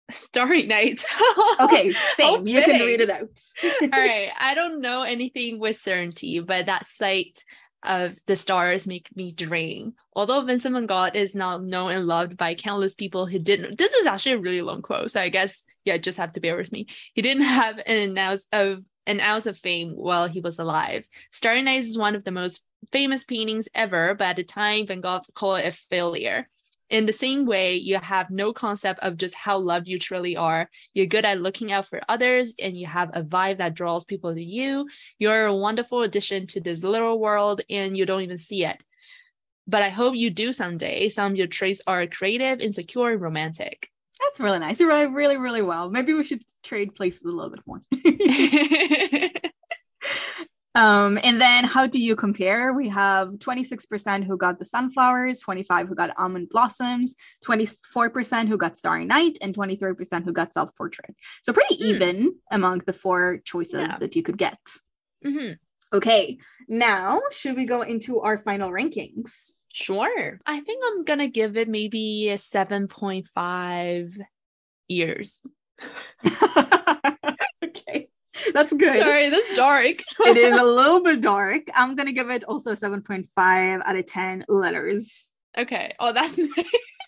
[0.10, 1.06] Starry Night.
[1.60, 2.48] okay, same.
[2.48, 3.40] You can read it out.
[3.64, 4.32] All right.
[4.40, 7.44] I don't know anything with certainty, but that sight
[7.84, 9.94] of the stars make me dream.
[10.14, 13.78] Although Vincent van Gogh is now known and loved by countless people who didn't.
[13.78, 16.58] This is actually a really long quote, so I guess yeah, just have to bear
[16.58, 16.88] with me.
[17.14, 21.08] He didn't have an ounce of an ounce of fame while he was alive.
[21.32, 25.02] Starry Night is one of the most famous paintings ever, but at the time Van
[25.02, 26.48] Gogh called it a failure.
[26.90, 30.70] In the same way, you have no concept of just how loved you truly are.
[30.94, 34.34] You're good at looking out for others and you have a vibe that draws people
[34.34, 34.88] to you.
[35.20, 38.82] You're a wonderful addition to this little world and you don't even see it.
[39.68, 41.10] But I hope you do someday.
[41.10, 43.92] Some of your traits are creative, insecure, and romantic.
[44.22, 44.80] That's really nice.
[44.80, 45.90] You write really, really well.
[45.90, 47.82] Maybe we should trade places a little bit more.
[50.78, 52.72] Um, and then how do you compare?
[52.72, 58.78] We have 26% who got the sunflowers, 25 who got almond blossoms, 24% who got
[58.78, 61.16] starry night, and 23% who got self-portrait.
[61.42, 61.88] So pretty mm.
[61.88, 63.98] even among the four choices yeah.
[63.98, 64.60] that you could get.
[65.26, 65.54] Mm-hmm.
[65.94, 69.54] Okay, now should we go into our final rankings?
[69.74, 70.40] Sure.
[70.46, 74.18] I think I'm gonna give it maybe a 7.5
[74.88, 75.42] years.
[78.54, 79.00] That's good.
[79.00, 80.04] Sorry, that's dark.
[80.20, 81.64] it is a little bit dark.
[81.74, 85.32] I'm gonna give it also 7.5 out of 10 letters.
[85.58, 85.94] Okay.
[86.00, 86.50] Oh, that's nice.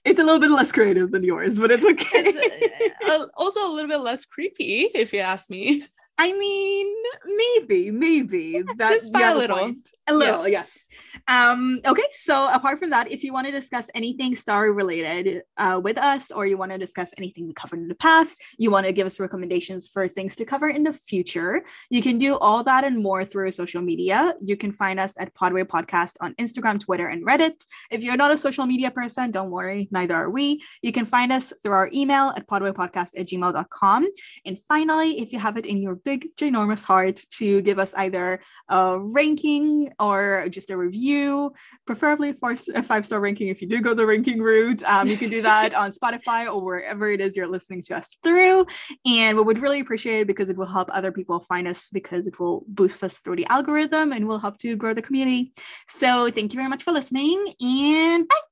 [0.05, 2.23] It's a little bit less creative than yours, but it's okay.
[2.25, 5.85] It's uh, also a little bit less creepy, if you ask me.
[6.21, 6.93] I mean,
[7.25, 9.89] maybe, maybe that just by a little, point.
[10.05, 10.59] a little, yeah.
[10.59, 10.85] yes.
[11.29, 15.79] Um, okay, so apart from that, if you want to discuss anything star related uh,
[15.81, 18.85] with us, or you want to discuss anything we covered in the past, you want
[18.85, 22.65] to give us recommendations for things to cover in the future, you can do all
[22.65, 24.35] that and more through social media.
[24.41, 27.65] You can find us at Podway Podcast on Instagram, Twitter, and Reddit.
[27.91, 30.61] If you're not a social media person, don't worry, neither are we.
[30.81, 34.07] You can find us through our email at podwaypodcast at gmail.com.
[34.45, 38.39] And finally, if you have it in your big, ginormous heart to give us either
[38.67, 41.53] a ranking or just a review,
[41.85, 44.81] preferably for a five star ranking if you do go the ranking route.
[44.83, 48.17] Um, you can do that on Spotify or wherever it is you're listening to us
[48.23, 48.65] through.
[49.05, 52.25] And we would really appreciate it because it will help other people find us because
[52.25, 55.53] it will boost us through the algorithm and will help to grow the community.
[55.87, 58.48] So thank you very much for listening and bye.